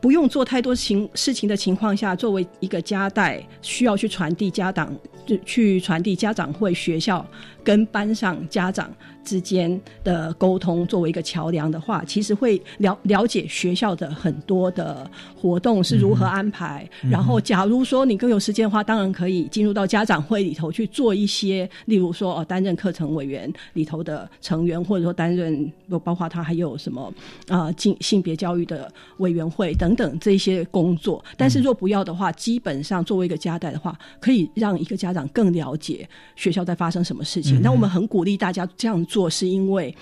[0.00, 5.00] 不用做太多情事情的情况下，作为一个家代，需要去传递家长，就
[5.44, 7.24] 去传递家长会、学校
[7.62, 8.90] 跟班上家长
[9.24, 16.88] 之间的沟通，作为一个桥梁的话，其实会了了解学校的很多的活动是如何安排。
[17.02, 25.72] 嗯然后，假如说你更有时间的话，当然可以进入到家长会里头去做一些，例如说哦，担任课程委员里头的成员，或者说担任
[26.02, 27.12] 包括他还有什么
[27.48, 31.24] 啊性性别教育的委员会等等这些工作。
[31.36, 37.60] 但是若不要的话，基本上作为一个家代的话，可以让一个家长更了解学校在发生什么事情。
[37.60, 39.94] 嗯那我们很鼓励大家这样做，是因为，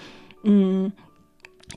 [0.44, 0.90] 嗯。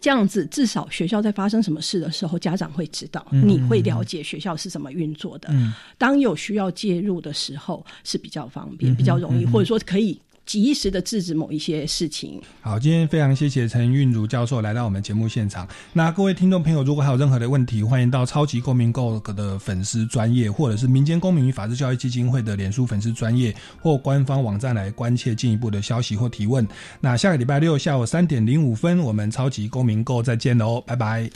[0.02, 5.48] 这样子，至少学校在发生什么事的时候，家长会知道，嗯你会了解学校是怎么运作的。
[5.54, 12.42] 嗯当有需要介入的时候，是比较方便、嗯比较容易，嗯或者说可以及时的制止某一些事情。
[12.62, 15.68] 好，今天非常谢谢陈韵如教授来到我们节目现场。
[15.94, 26.68] 那各位听众朋友，如果还有任何的问题，欢迎到超级公民购的粉丝专业，或者是民间公民与法治教育基金会的脸书粉丝专业或官方网站来关切进一步的消息或提问。
[27.02, 31.30] 那下个礼拜六下午三点零五分，我们超级公民购再见喽，拜拜。